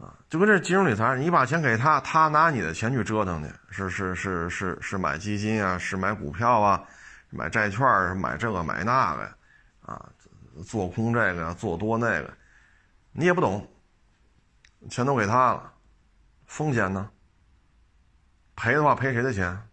[0.00, 0.18] 啊。
[0.28, 6.84] 就跟这金融理财，你把钱给他，他拿你的钱去折腾去，是是是是是买基金啊，是买股票啊。
[7.32, 9.34] 买债券，买这个买那个，
[9.80, 10.12] 啊，
[10.66, 12.32] 做空这个，做多那个，
[13.12, 13.66] 你也不懂，
[14.90, 15.72] 全都给他了，
[16.44, 17.10] 风险呢？
[18.54, 19.66] 赔的话赔谁的钱？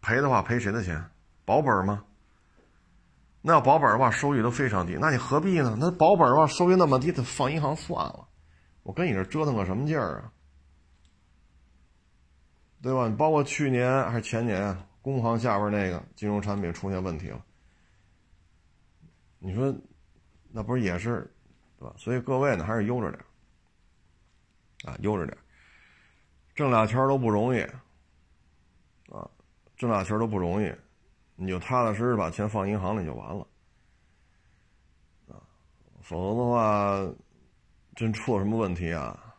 [0.00, 1.04] 赔的话赔谁的钱？
[1.44, 2.04] 保本吗？
[3.42, 5.76] 那要保本的话，收益都非常低，那你何必呢？
[5.80, 8.28] 那保本的话，收益那么低，他放银行算了，
[8.84, 10.32] 我跟你这折腾个什么劲儿啊？
[12.82, 13.14] 对吧？
[13.18, 17.44] 包括去年还是前年，工行下边那个金融产品出现问题了，
[19.38, 19.74] 你说
[20.50, 21.30] 那不是也是，
[21.78, 21.94] 对吧？
[21.98, 23.22] 所以各位呢，还是悠着点
[24.84, 25.36] 啊，悠着点
[26.54, 27.60] 挣俩钱都不容易
[29.12, 29.28] 啊，
[29.76, 30.72] 挣俩钱都不容易，
[31.36, 33.46] 你就踏踏实实把钱放银行里就完了
[35.28, 35.36] 啊，
[36.00, 37.14] 否则的话，
[37.94, 39.34] 真出了什么问题啊，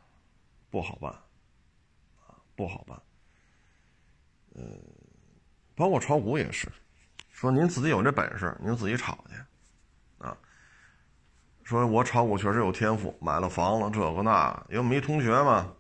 [0.70, 1.12] 不好办
[2.28, 3.02] 啊，不好办。
[4.54, 4.64] 呃，
[5.76, 6.72] 包括炒股也是，
[7.32, 9.36] 说您自己有这本事，您自己炒去，
[10.26, 10.38] 啊，
[11.64, 15.74] 说我炒股确实有天赋，买了房子这个那，因为我们一同学嘛，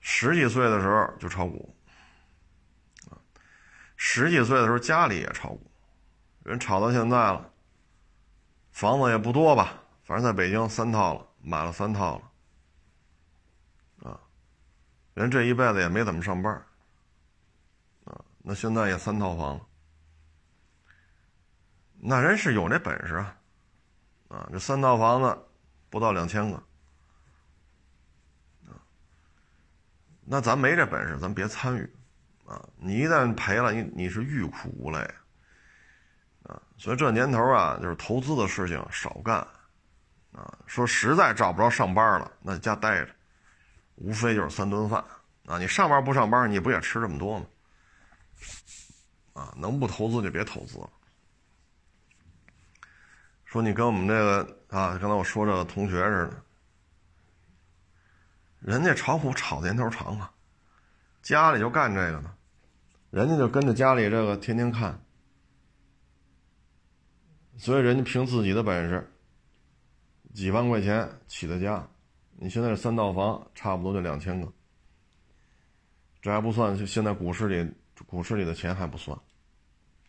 [0.00, 1.74] 十几岁的时候就炒股，
[3.10, 3.14] 啊，
[3.96, 5.70] 十几岁的时候家里也炒股，
[6.42, 7.52] 人炒到现在了，
[8.72, 14.20] 房子也不多吧，反正在北京三套了，买了三套了，啊，
[15.14, 16.60] 人这一辈子也没怎么上班，
[18.42, 19.66] 那现在也三套房了，
[21.98, 23.36] 那人是有那本事啊，
[24.28, 25.38] 啊，这三套房子
[25.88, 26.56] 不到两千个。
[26.56, 26.62] 啊
[30.32, 31.92] 那咱没这本事，咱别参与，
[32.46, 32.64] 啊！
[32.76, 34.98] 你一旦赔了，你你是欲哭无泪，
[36.44, 36.62] 啊！
[36.78, 39.38] 所以这年头啊，就是投资的事情少干，
[40.30, 40.56] 啊！
[40.66, 43.12] 说实在找不着上班了，那家待着，
[43.96, 45.04] 无非就是三顿饭，
[45.46, 45.58] 啊！
[45.58, 47.46] 你上班不上班，你不也吃这么多吗？
[49.40, 49.54] 啊！
[49.56, 50.78] 能不投资就别投资。
[53.46, 56.42] 说你跟我们这个啊，刚才我说这个同学似的。
[58.60, 60.30] 人家炒股炒的年头长啊，
[61.22, 62.36] 家里就干这个呢，
[63.08, 65.02] 人家就跟着家里这个天天看，
[67.56, 69.10] 所以人家凭自己的本事，
[70.34, 71.88] 几万块钱起的家，
[72.36, 74.52] 你现在三套房差不多就两千个，
[76.20, 77.72] 这还不算现在股市里
[78.06, 79.18] 股市里的钱还不算，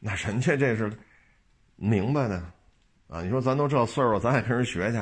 [0.03, 0.91] 那人家这是
[1.75, 2.37] 明白的
[3.07, 3.21] 啊！
[3.21, 4.97] 你说咱都这岁数，咱也跟人学去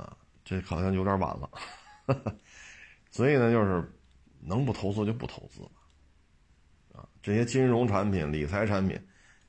[0.00, 0.16] 啊？
[0.44, 1.50] 这好像有点晚了。
[3.10, 3.88] 所以呢，就是
[4.40, 5.70] 能不投资就不投资了，
[7.00, 9.00] 啊，这些金融产品、理财产品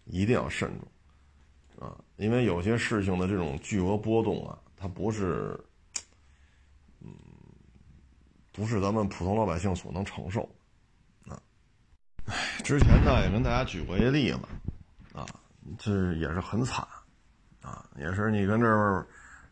[0.05, 5.59] 一定要慎重，啊，因为有些事情的这种巨额波动啊，它不是，
[7.01, 7.11] 嗯，
[8.51, 10.47] 不是咱们普通老百姓所能承受，
[12.63, 14.39] 之前呢也跟大家举过一个例子，
[15.13, 15.25] 啊，
[15.77, 16.87] 这也是很惨，
[17.61, 19.05] 啊，也是你跟这儿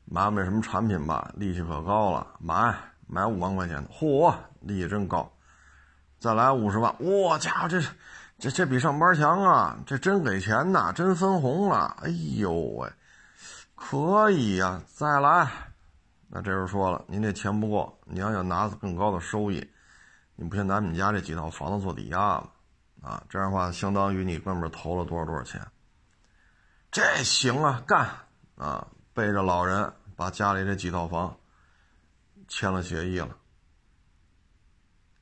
[0.06, 2.76] 买买什么产品吧，利息可高了，买。
[3.10, 5.32] 买五万块钱的，嚯，利息真高！
[6.20, 7.82] 再来五十万，我家伙，这
[8.38, 9.80] 这这比上班强啊！
[9.86, 11.96] 这真给钱呐，真分红了！
[12.04, 12.92] 哎呦喂，
[13.76, 14.82] 可以呀！
[14.94, 15.50] 再来，
[16.28, 19.66] 那这时候说了，您这钱不够，你要想拿更高的收益，
[20.36, 22.50] 你不先拿你们家这几套房子做抵押吗？
[23.02, 25.66] 啊，这样的话，相当于你哥们投了多少多少钱？
[26.92, 28.10] 这行啊，干
[28.56, 28.88] 啊！
[29.14, 31.38] 背着老人把家里这几套房。
[32.50, 33.38] 签了协议了，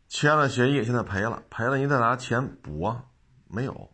[0.08, 3.04] 签了协议，现在赔了，赔了，你再拿钱补啊？
[3.48, 3.92] 没有，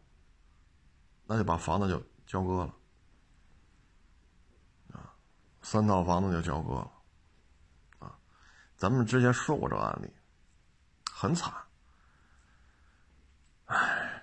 [1.26, 2.76] 那就把房子就交割了，
[4.92, 5.16] 啊，
[5.62, 6.92] 三套房子就交割了，
[8.00, 8.20] 啊，
[8.76, 10.12] 咱们之前说过这个案例，
[11.10, 11.54] 很惨，
[13.72, 14.22] 唉，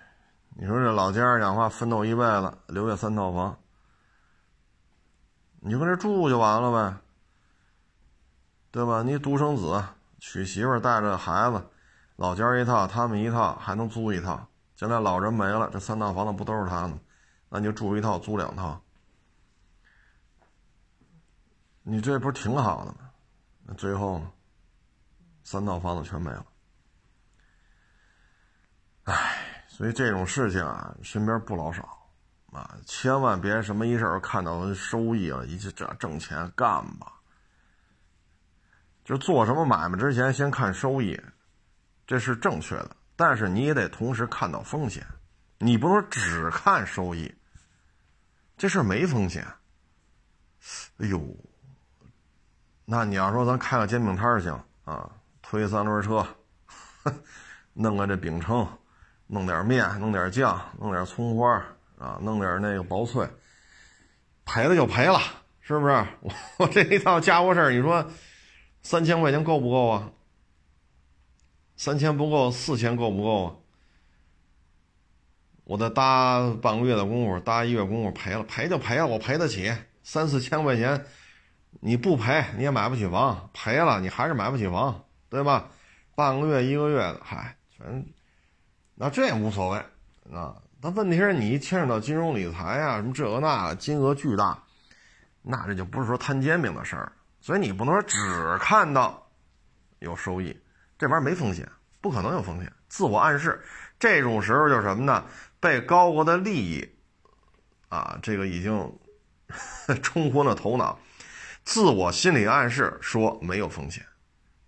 [0.51, 3.59] 你说这老家儿讲话奋斗一辈子，留下三套房，
[5.61, 6.99] 你就跟这住就完了呗。
[8.71, 9.03] 对吧？
[9.03, 9.83] 你独生子
[10.19, 11.67] 娶媳妇带着孩子，
[12.17, 14.47] 老家一套，他们一套，还能租一套。
[14.77, 16.99] 将来老人没了，这三套房子不都是他的？
[17.49, 18.79] 那你就住一套，租两套。
[21.83, 23.11] 你这不是挺好的吗？
[23.65, 24.23] 那最后，
[25.43, 26.45] 三套房子全没了。
[29.05, 31.89] 唉，所以这种事情啊，身边不老少
[32.51, 37.13] 啊，千万别什么一事儿看到收益了，一这挣钱干吧。
[39.05, 41.17] 就做什么买卖之前，先看收益，
[42.09, 42.97] 这是正确的。
[43.15, 45.07] 但是你也得同时看到风险，
[45.59, 47.33] 你不能只看收益。
[48.57, 49.47] 这事没风险。
[50.97, 51.23] 哎呦，
[52.85, 55.09] 那你要说咱开个煎饼摊行啊，
[55.41, 56.27] 推三轮车，
[57.75, 58.67] 弄个这饼铛，
[59.29, 61.65] 弄点面，弄点酱，弄点葱花
[61.99, 63.27] 啊，弄点那个薄脆，
[64.45, 65.21] 赔了就赔了，
[65.61, 65.93] 是不是？
[66.21, 68.11] 我 我这一套家伙事儿，你说。
[68.81, 70.13] 三千块钱够不够啊？
[71.77, 73.55] 三千不够，四千够不够啊？
[75.65, 79.71] 我再搭半个月的功夫，搭一月功夫赔了，赔就赔了，我赔得起
[80.03, 81.05] 三四千块钱。
[81.81, 85.69] 你不赔你也买不起房，赔了你还是买不起房，对吧？
[86.15, 88.07] 半个月一个月的，嗨，全
[89.01, 89.79] 那这也无所谓
[90.37, 90.57] 啊。
[90.81, 94.61] 但问题是你一牵扯到金融理财啊，什么这个那金额巨大，
[95.43, 97.13] 那这就不是说摊煎饼的事儿。
[97.41, 99.25] 所以你不能说只看到
[100.01, 100.57] 有收益，
[100.99, 101.69] 这玩意儿没风险，
[102.01, 102.73] 不可能有风险。
[102.89, 103.63] 自我暗示，
[103.99, 105.25] 这种时候就是什么呢？
[105.61, 106.89] 被高额的利益
[107.89, 108.99] 啊，这个已经
[110.03, 110.99] 冲昏了头脑，
[111.65, 114.05] 自我心理暗示说没有风险，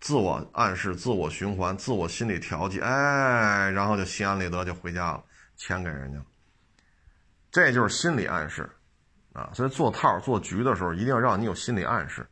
[0.00, 5.24] 自我暗示、自我循环、自我心理调节，哎，然后就心安理得就回家了，
[5.56, 6.24] 钱给人家了。
[7.50, 8.70] 这就是心理暗示
[9.32, 9.50] 啊！
[9.52, 12.26] 所以做套、做局的时候，一定要让你有心理暗示，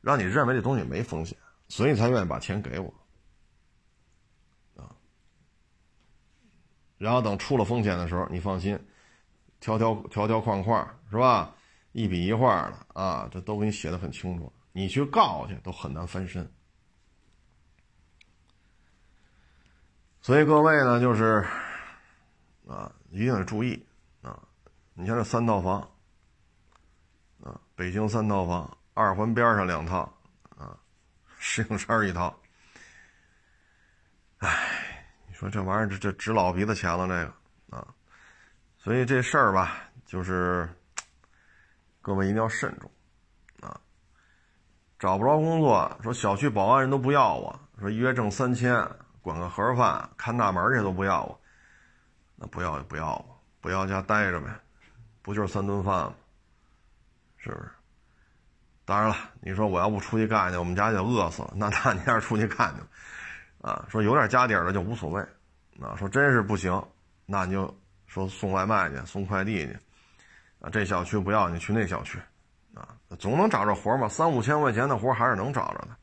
[0.00, 1.36] 让你认为这东西没风险，
[1.68, 2.94] 所以你才愿意把钱给我
[4.76, 4.94] 啊。
[6.98, 8.78] 然后等出了风险的时候，你放心，
[9.58, 11.52] 条条条条框框是吧？
[11.92, 16.48] 一笔一画的啊，这都给你写的很清楚，你去告去都很难翻身。
[20.22, 21.44] 所以各位呢，就是
[22.68, 23.84] 啊，一定得注意
[24.22, 24.38] 啊。
[24.94, 25.80] 你像这三套房
[27.42, 30.02] 啊，北京三套房，二环边上两套
[30.56, 30.78] 啊，
[31.40, 32.38] 石景山一套。
[34.38, 37.84] 哎，你说这玩意儿这这值老鼻子钱了，这个啊。
[38.78, 40.68] 所以这事儿吧，就是
[42.00, 42.88] 各位一定要慎重
[43.60, 43.80] 啊。
[45.00, 48.88] 找不着工作，说小区保安人都不要我，说一月挣三千。
[49.22, 51.40] 管个盒饭、看大门去都不要我，
[52.36, 54.48] 那不要就不要我，不要家待着呗，
[55.22, 56.14] 不就是三顿饭吗？
[57.38, 57.70] 是不是？
[58.84, 61.52] 当然了，你说我要不出去干去，我们家就饿死了。
[61.54, 62.82] 那那你要是出去干去，
[63.66, 65.20] 啊，说有点家底儿的就无所谓，
[65.80, 66.84] 啊，说真是不行，
[67.24, 67.72] 那你就
[68.06, 69.78] 说送外卖去，送快递去，
[70.60, 72.18] 啊，这小区不要你去那小区，
[72.74, 72.88] 啊，
[73.20, 75.96] 总能找着活嘛，三五千块钱的活还是能找着的。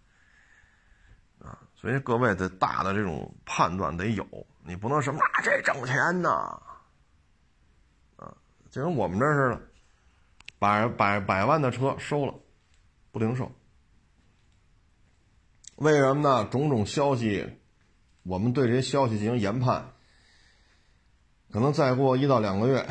[1.80, 4.28] 所以各位的大的这种判断得有，
[4.66, 6.30] 你不能什么啊这挣钱呢，
[8.18, 8.36] 啊，
[8.70, 9.62] 就跟我们这似的，
[10.60, 12.34] 百百百万的车收了，
[13.14, 13.50] 不零售，
[15.78, 16.50] 为什么呢？
[16.52, 17.48] 种种消息，
[18.24, 19.94] 我们对这些消息进行研判，
[21.50, 22.86] 可能再过一到两个月，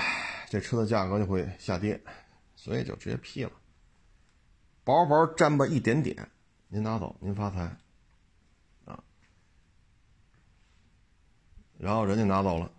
[0.49, 2.03] 这车的价格就会下跌，
[2.57, 3.53] 所以就直接批了，
[4.83, 6.31] 薄薄沾吧一点点，
[6.69, 7.77] 您拿走，您发财。
[11.79, 12.71] 然后人家拿走了，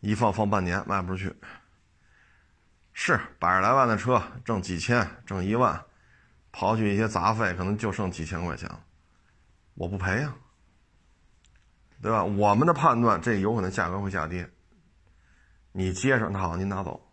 [0.00, 1.36] 一放放半年卖不出去，
[2.92, 5.84] 是百十来万的车挣几千挣一万，
[6.52, 8.82] 刨去一些杂费，可能就剩几千块钱了，
[9.74, 10.34] 我不赔呀，
[12.00, 12.24] 对吧？
[12.24, 14.50] 我们的判断，这有可能价格会下跌，
[15.72, 17.07] 你接上，那好，您拿走，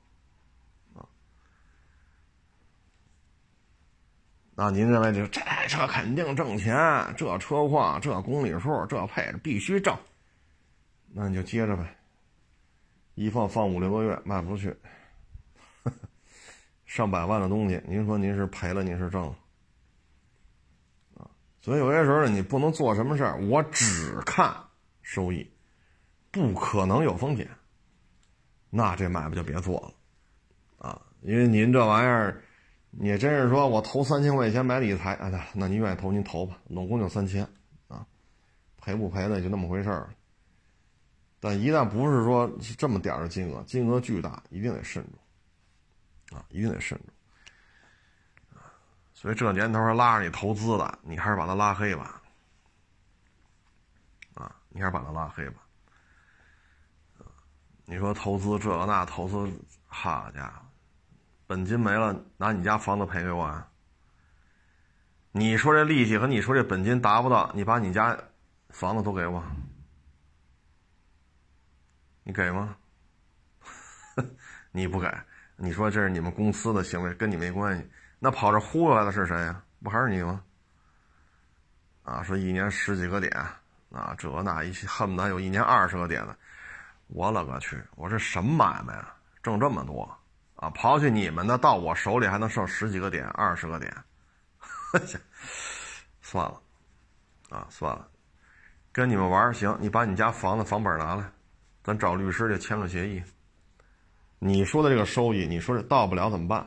[4.56, 6.74] 那您认为这这车肯定挣钱，
[7.18, 9.98] 这车况这公里数这配置必须挣。
[11.12, 11.96] 那你就接着呗，
[13.16, 14.76] 一放放五六个月卖不出去，
[16.86, 19.36] 上百万的东西，您说您是赔了，您是挣了，
[21.62, 24.56] 所以有些时候你不能做什么事儿，我只看
[25.02, 25.50] 收益，
[26.32, 27.50] 不可能有风险，
[28.70, 32.42] 那这买卖就别做了，啊，因为您这玩意儿，
[32.98, 37.46] 你真是说我投三千块钱买理财，哎呀，那您愿意投您投吧，总共就三千，
[37.90, 38.06] 啊，
[38.78, 40.10] 赔不赔的也就那么回事儿。
[41.42, 48.72] 但一旦不是说这么点儿的金额，金额巨大，一定得慎重，啊，一定得慎重，啊，
[49.14, 52.22] 所以这年头拉着你投资的，你还是把他拉黑吧，
[54.36, 55.62] 啊，你还是把他拉黑吧，
[57.84, 59.52] 你说投资这个那投资，
[59.86, 60.65] 好家伙，
[61.48, 63.68] 本金没了，拿你家房子赔给我啊？
[65.32, 68.18] 你说这利息和你说这本金达不到，你把你家
[68.70, 69.44] 房子都给我。
[72.24, 72.76] 你给吗？
[74.72, 75.08] 你不给，
[75.58, 77.88] 你说这是你们公司的行为，跟你没关系。
[78.18, 79.62] 那跑这忽悠来的是谁呀？
[79.84, 80.42] 不还是你吗？
[82.04, 83.32] 啊，说一年十几个点，
[83.92, 86.36] 啊，这那一恨不得有一年二十个点的。
[87.08, 87.80] 我勒个去！
[87.96, 89.16] 我这什么买卖啊？
[89.44, 90.18] 挣这么多
[90.56, 90.70] 啊？
[90.72, 93.94] 刨去你们的，到我手里还能剩十几个点、二十个点？
[96.22, 96.62] 算了，
[97.50, 98.08] 啊，算了，
[98.92, 99.78] 跟你们玩行。
[99.80, 101.30] 你把你家房子房本拿来。
[101.84, 103.22] 咱找律师去签个协议。
[104.40, 106.60] 你说的这个收益，你说这到不了怎么办？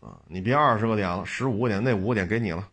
[0.00, 2.68] 啊，你别二十个点了，十五个点，那五个点给你了，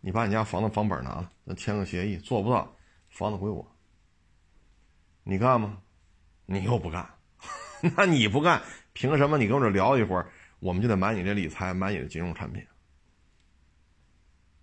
[0.00, 2.16] 你把你家房子房本拿了，咱签个协议。
[2.16, 2.74] 做不到，
[3.10, 3.66] 房子归我。
[5.24, 5.78] 你干吗？
[6.46, 7.08] 你又不干，
[7.96, 8.62] 那你不干，
[8.92, 10.30] 凭什么你跟我这聊一会儿，
[10.60, 12.64] 我们就得买你这理财，买你的金融产品？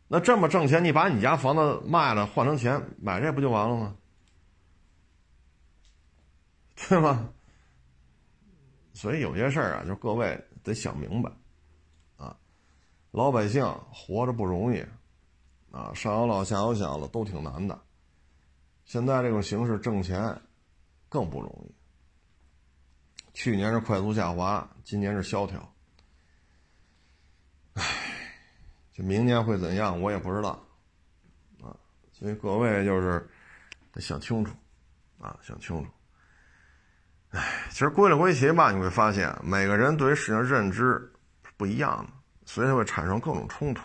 [0.07, 3.95] 那这么挣钱，你把你家房子卖了换成钱买这不就完了吗？
[6.75, 7.29] 对吗？
[8.93, 11.29] 所以有些事儿啊，就各位得想明白，
[12.17, 12.35] 啊，
[13.11, 14.83] 老百姓活着不容易，
[15.71, 17.79] 啊，上有老下有小了都挺难的。
[18.85, 20.41] 现在这种形势挣钱
[21.09, 21.78] 更不容易。
[23.39, 25.73] 去年是快速下滑，今年是萧条。
[27.75, 27.81] 唉，
[28.91, 30.49] 这明年会怎样，我也不知道，
[31.61, 31.71] 啊，
[32.11, 33.25] 所以各位就是
[33.93, 34.53] 得想清楚，
[35.19, 35.89] 啊，想清楚。
[37.29, 41.09] 唉，其实归了归结吧，你会发现每个人对于事情认知
[41.55, 42.11] 不一样的，
[42.43, 43.81] 所以会产生各种冲突，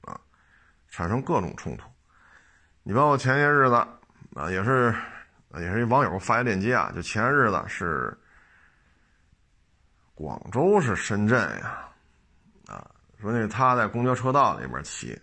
[0.00, 0.18] 啊，
[0.88, 1.86] 产生各种冲突。
[2.84, 3.74] 你包括前些日子
[4.34, 4.96] 啊，也是
[5.56, 8.16] 也是一网友发一链接啊，就前些日子是
[10.20, 11.88] 广州是深圳呀，
[12.66, 12.86] 啊，
[13.18, 15.18] 说那他在公交车道里边骑，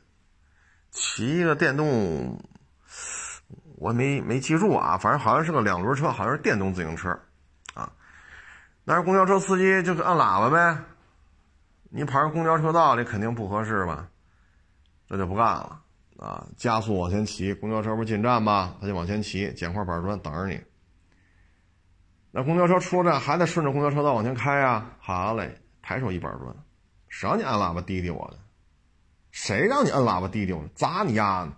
[0.89, 2.41] 骑一个电动，
[3.77, 7.09] 我没没记住啊，反正好像是个两轮车，好像是电动自行车，
[7.75, 7.91] 啊，
[8.85, 10.75] 但是公交车司机就是按喇叭呗，
[11.91, 14.09] 你跑上公交车道里肯定不合适吧，
[15.07, 15.79] 这就不干了。
[16.17, 18.73] 啊，加速往前骑，公交车不进站吗？
[18.81, 20.59] 他就往前骑，捡块板砖等着你。
[22.37, 24.85] 那公交车出了站，还得顺着公交车道往前开呀。
[24.99, 26.55] 好嘞，抬手一板砖，
[27.07, 28.37] 谁让你按喇叭滴滴我的？
[29.31, 30.69] 谁让你按喇叭滴滴我的？
[30.75, 31.51] 砸你丫的！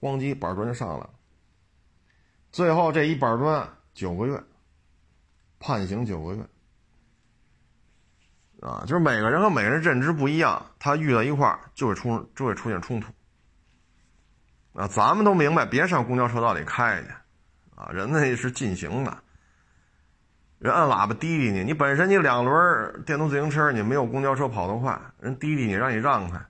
[0.00, 1.10] 咣叽，板砖就上来了。
[2.50, 4.42] 最后这一板砖九个月，
[5.60, 6.42] 判刑九个月。
[8.62, 13.12] 啊，就是每个人和每个人认知不一样，他遇到一块儿就会出就会出现冲突。
[14.72, 17.08] 啊，咱们都明白，别上公交车道里开去，
[17.76, 19.22] 啊，人那是禁行的。
[20.58, 26.40] 人按喇叭滴滴你，你本身你两轮电动自行车，你没有公交车跑得快，人滴滴你让你让开，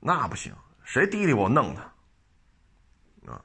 [0.00, 3.40] 那不行，谁滴滴我弄他，啊，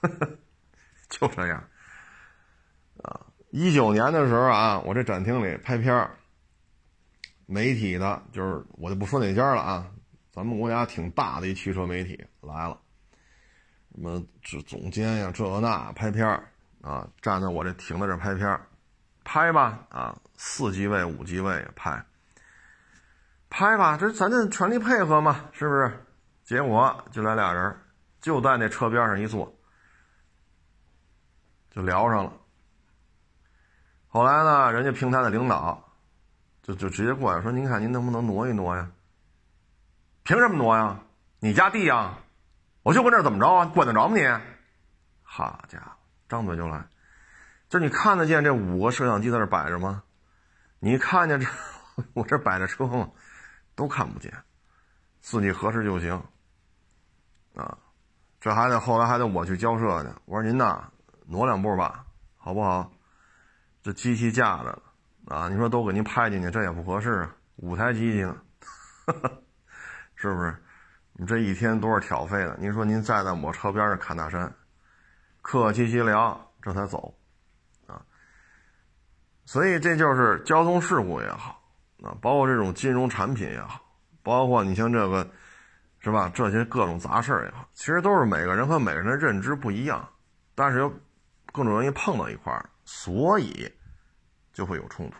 [1.08, 1.68] 就这样，
[3.02, 3.20] 啊，
[3.50, 6.08] 一九年的时候啊，我这展厅里拍片
[7.46, 9.90] 媒体的，就是我就不说哪家了啊。
[10.30, 12.78] 咱们国家挺大的一汽车媒体来了，
[13.94, 16.40] 什么这总监呀，这那拍片
[16.86, 18.60] 啊，站在我这停在这拍片
[19.24, 22.06] 拍吧啊，四机位五机位拍，
[23.50, 26.06] 拍吧，这咱这全力配合嘛，是不是？
[26.44, 27.76] 结果就来俩人，
[28.20, 29.52] 就在那车边上一坐，
[31.70, 32.32] 就聊上了。
[34.06, 35.92] 后来呢，人家平台的领导
[36.62, 38.88] 就就直接过来说：“您看您能不能挪一挪呀？”
[40.22, 41.00] 凭什么挪呀？
[41.40, 42.16] 你家地呀？
[42.84, 43.66] 我就搁这怎么着啊？
[43.66, 44.24] 管得着吗你？
[45.24, 45.95] 好家伙，
[46.28, 46.86] 张嘴就来！
[47.68, 50.02] 就你看得见这五个摄像机在这摆着吗？
[50.78, 51.46] 你看见这
[52.14, 53.10] 我这摆着车吗？
[53.74, 54.32] 都看不见，
[55.20, 56.22] 自己合适就行。
[57.54, 57.76] 啊，
[58.40, 60.10] 这还得后来还得我去交涉去。
[60.26, 60.90] 我说您呐，
[61.26, 62.04] 挪两步吧，
[62.36, 62.92] 好不好？
[63.82, 64.82] 这机器架着
[65.26, 67.34] 啊，你说都给您拍进去，这也不合适啊。
[67.56, 68.36] 五台机器呢。
[70.14, 70.56] 是不是？
[71.12, 72.56] 你这一天多少挑费的？
[72.58, 74.52] 您说您站在我车边上砍大山，
[75.46, 77.14] 客客气气聊，这才走，
[77.86, 78.02] 啊。
[79.44, 81.62] 所以这就是交通事故也好，
[82.02, 83.80] 啊，包括这种金融产品也好，
[84.24, 85.30] 包括你像这个，
[86.00, 86.28] 是吧？
[86.34, 90.08] 这些各种杂事也好，其实都是每个人和每个人的认知不一样，
[90.56, 90.92] 但是又
[91.52, 92.52] 各种原因碰到一块，
[92.84, 93.72] 所以
[94.52, 95.16] 就会有冲突。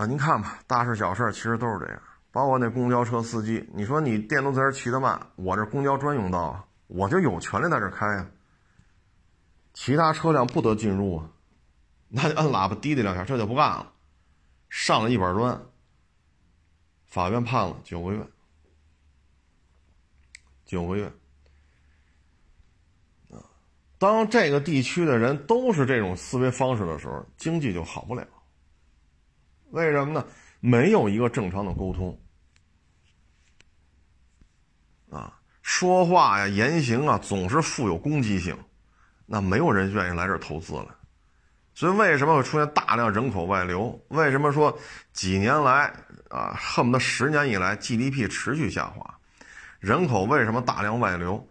[0.00, 2.00] 啊，您看吧，大事小事其实都是这样。
[2.30, 8.30] 包括那公交车司机，你说你电动车骑得慢，我这公交专用道，我就有权利在这开啊。
[9.74, 11.30] 其他车辆不得进入啊，
[12.08, 13.92] 那就按喇叭滴滴两下，这就不干了，
[14.68, 15.60] 上了一板砖。
[17.04, 18.26] 法院判了九个月，
[20.64, 21.06] 九个月。
[23.30, 23.44] 啊，
[23.98, 28.26] 当这个地区的人都是这种思维方式的时候，经济就好不了。
[29.70, 30.26] 为什么呢？
[30.60, 32.18] 没有一个正常的沟通。
[35.10, 38.56] 啊，说话呀，言行啊，总是富有攻击性，
[39.26, 40.94] 那没有人愿意来这儿投资了。
[41.74, 44.00] 所以为什么会出现大量人口外流？
[44.08, 44.78] 为什么说
[45.12, 45.92] 几年来
[46.30, 49.18] 啊，恨不得十年以来 GDP 持续下滑？
[49.80, 51.44] 人口为什么大量外流？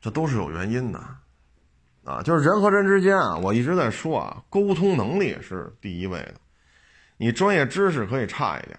[0.00, 0.98] 这都是有原因的，
[2.02, 6.34] 啊，就是人和人之间啊，我一直在说啊，沟通能力是第一位的。
[7.18, 8.76] 你专业知识可以差一点。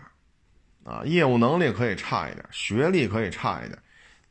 [0.83, 3.77] 啊，业务能力可以差一点，学历可以差一点，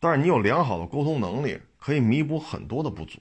[0.01, 3.21] 但是你有良好的沟通能力，可以弥补很多的不足。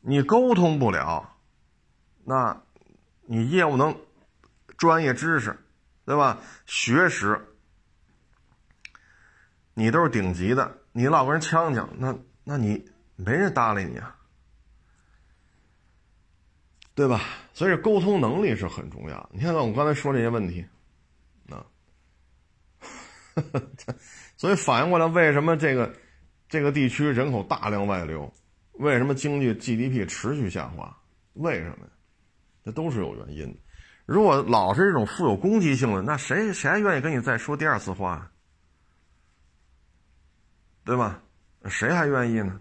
[0.00, 1.36] 你沟通不了，
[2.24, 2.62] 那，
[3.22, 3.96] 你业务能，
[4.76, 5.58] 专业知识，
[6.04, 6.40] 对吧？
[6.66, 7.40] 学识，
[9.72, 12.84] 你都是顶级的，你老跟人呛呛，那那你
[13.16, 14.14] 没人搭理你啊，
[16.94, 17.22] 对吧？
[17.54, 19.30] 所以沟通能力是很重要。
[19.32, 20.66] 你看，我刚才说这些问题。
[21.48, 21.64] 啊
[24.36, 25.94] 所以反应过来，为什么这个
[26.48, 28.32] 这个地区人口大量外流？
[28.72, 30.96] 为什么经济 GDP 持续下滑？
[31.34, 31.92] 为什么呀？
[32.64, 33.58] 这都是有原因的。
[34.06, 38.30] 如果老是这种富有攻击性的，那谁谁还愿意跟你再说第二次话？
[40.84, 41.22] 对吧？
[41.66, 42.60] 谁还愿意呢？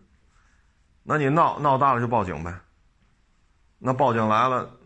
[1.03, 2.57] 那你闹闹大了就报警呗。
[3.79, 4.79] 那报警来了，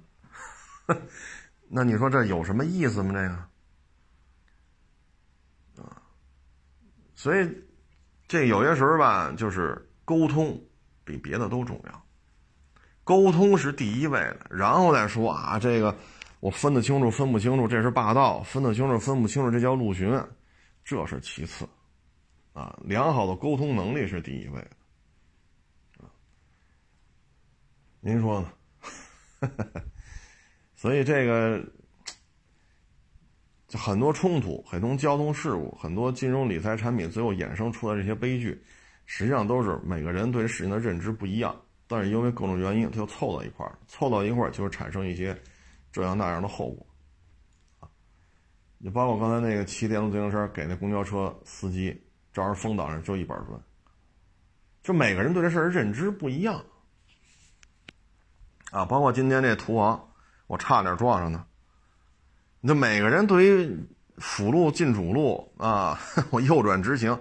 [1.70, 3.14] 那你说这有什么意思吗？
[3.14, 3.38] 这个？
[7.18, 7.52] 所以
[8.28, 10.56] 这有些时候吧，就是沟通
[11.04, 12.06] 比别的都重要。
[13.04, 15.98] 沟通是第一位的，然后再说啊，这个
[16.40, 20.14] 我分得清楚，分不清楚，这是霸道；分得清楚，分不清楚，这叫陆巡，
[20.86, 21.68] 这是其次，
[22.54, 26.12] 啊，良好的沟通能力是第一位的，啊，
[28.00, 28.54] 您说呢？
[30.76, 31.66] 所以这个
[33.68, 38.64] 就很多冲突，很多交通事故，很多金融理财产品最后衍生出来这些悲剧，
[39.06, 41.56] 实际上都是每个人对事情的认知不一样。
[41.90, 45.38] 但是因为各种原因，它又凑到一块儿，凑到一块儿就会产生一些
[45.92, 47.90] 这样那样的后果，
[48.78, 51.98] 你包括刚才那个骑电动自行车给那公交车司机
[52.34, 53.62] 照着风挡上就一板砖，
[54.84, 56.62] 就每个人对这事儿认知不一样，
[58.72, 60.10] 啊，包括今天这途昂，
[60.48, 61.46] 我差点撞上呢，
[62.62, 66.00] 那每个人对于辅路进主路啊，
[66.32, 67.20] 我右转直行，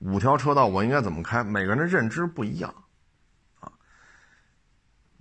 [0.00, 2.74] 五条车道我应该怎么开，每个人的认知不一样。
[3.60, 3.70] 啊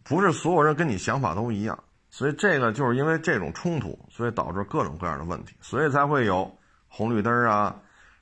[0.04, 1.78] 不是所有人跟你想法都一样，
[2.10, 6.50] 所以这个就是因为这种冲突，所以导致各种各样的问题，所以才会有
[6.88, 7.76] 红绿灯啊，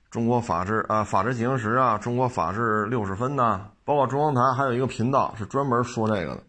[0.10, 6.44] 中国法制啊，法制进行时啊，中国法制六十分呐，包括中央台还有一个频道是专门说这个的，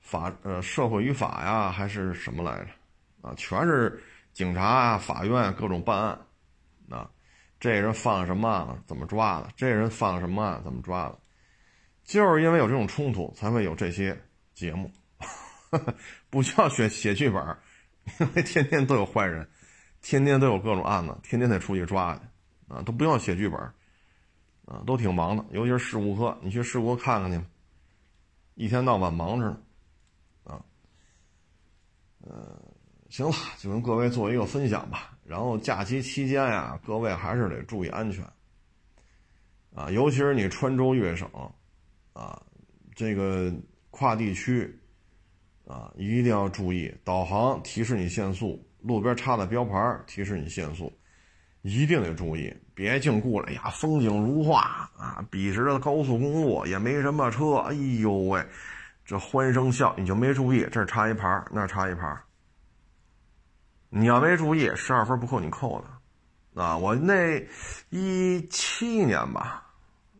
[0.00, 2.66] 法呃社会与法呀还是什么来着
[3.24, 4.02] 啊，全是
[4.34, 6.18] 警察啊、法院各种办案
[6.90, 7.10] 啊，
[7.58, 11.18] 这人犯了什么案了怎么抓的，这人犯了什么案怎么抓的。
[12.02, 14.14] 就是因为有这种冲突，才会有这些
[14.52, 14.92] 节目，
[16.28, 17.42] 不需要写写剧本，
[18.20, 19.48] 因为天天都有坏人，
[20.02, 22.20] 天天都有各种案子，天天得出去抓去，
[22.68, 23.58] 啊，都不用写剧本，
[24.66, 27.42] 啊，都挺忙的，尤其是事故科，你去事故科看看去，
[28.54, 29.58] 一天到晚忙着呢，
[30.44, 30.60] 啊，
[32.20, 32.60] 呃，
[33.14, 35.16] 行了，就跟各位做一个分享吧。
[35.24, 38.24] 然后假期期间呀，各位还是得注意安全，
[39.72, 41.30] 啊，尤其是你川州粤省。
[42.12, 42.42] 啊，
[42.92, 43.54] 这个
[43.90, 44.76] 跨地区，
[45.64, 50.92] 啊，一定要注意导航提示你限速，路边插的标牌提示你限速，
[51.62, 58.44] 一定得注意，别净顾着，哎呀，风景如画啊，笔直的高速公路也没什么车，哎呦喂，
[59.04, 62.12] 这欢声笑，你就没注意这儿插一牌那儿插一牌
[63.96, 67.40] 你要没注意，十二分不扣你扣的，啊，我那
[67.90, 69.64] 一七年吧，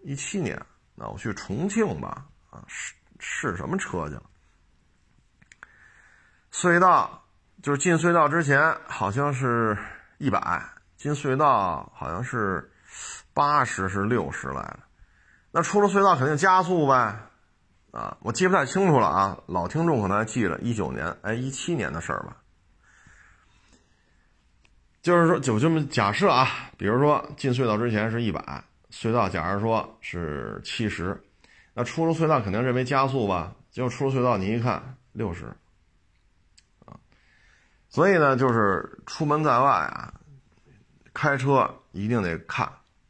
[0.05, 0.57] 一七年。
[0.95, 4.23] 那我去重庆吧，啊，试试什么车去了？
[6.53, 7.25] 隧道
[7.65, 9.77] 就是进隧道之前好像是
[10.19, 10.63] 一百，
[10.97, 12.71] 进隧道好像是
[13.33, 14.79] 八十是六十来的。
[15.51, 17.19] 那出了隧道肯定加速呗，
[17.91, 22.37] 啊，我记不太清楚了啊，老听众可能还记得一九年，哎，一七年的事儿吧。
[25.05, 26.49] 就是说，就这么假设啊，
[26.79, 28.43] 比如说进隧道之前是一百。
[28.91, 31.21] 隧道，假如说是七十，
[31.75, 33.53] 那出了隧道肯定认为加速吧？
[33.71, 35.47] 结果出了隧道，你一看六十，
[36.87, 36.97] 啊，
[37.91, 40.15] 所以呢，就是出门在外啊，
[41.13, 42.67] 开车一定得看，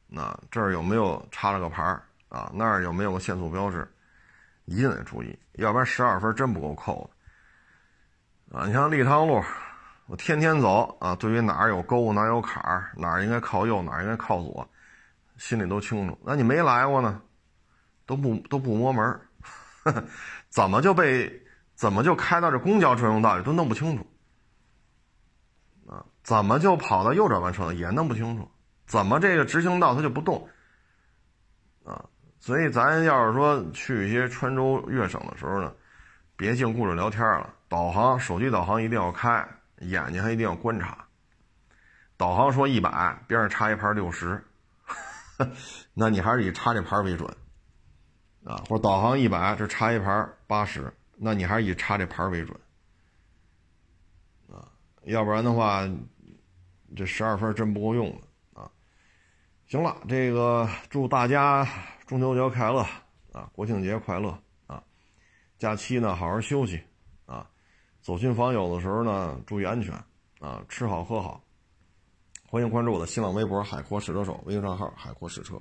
[0.08, 2.50] 那这儿有没有插了个牌儿啊？
[2.54, 3.86] 那儿有没有个限速标志？
[4.64, 7.08] 一定得注意，要不然十二分真不够扣
[8.50, 8.66] 的啊！
[8.66, 9.40] 你像立汤路，
[10.06, 14.68] 我天天走啊，对于哪儿有沟，哪儿有坎儿，哪儿应该靠右，哪儿应该靠左。
[15.36, 17.20] 心里都清楚，那你没来过呢，
[18.06, 19.20] 都不都不摸门
[20.48, 21.42] 怎么就被
[21.74, 24.06] 怎么就开到这公交专用道里都弄不清楚
[25.88, 26.04] 啊？
[26.22, 28.48] 怎么就跑到右转弯车道也弄不清楚？
[28.86, 30.48] 怎么这个直行道它就不动
[31.84, 32.04] 啊？
[32.38, 35.72] 所以咱要是说去一些川州粤省的时候呢，
[36.36, 39.44] 别净顾着聊天了，导航手机导航一定要开，
[39.80, 41.06] 眼睛还一定要观察。
[42.16, 44.42] 导航说一百，边上插一盘六十。
[45.94, 47.28] 那你还是以插这牌为准，
[48.44, 52.56] 啊，或者导航一百，这插一盘八十，那你还是以插这牌为准，
[54.48, 54.70] 啊，
[55.02, 55.82] 要不然的话，
[56.94, 58.70] 这十二分真不够用的啊。
[59.66, 61.66] 行了，这个祝大家
[62.06, 62.86] 中秋节快乐
[63.32, 64.38] 啊，国庆节快乐
[64.68, 64.80] 啊，
[65.58, 66.80] 假期呢好好休息，
[68.04, 69.94] 走亲访友的时候呢注意安全
[70.38, 71.42] 啊，吃好喝好。
[72.46, 75.58] 欢迎关注我的新浪微博“海阔试车手”微信账号“海阔试车”。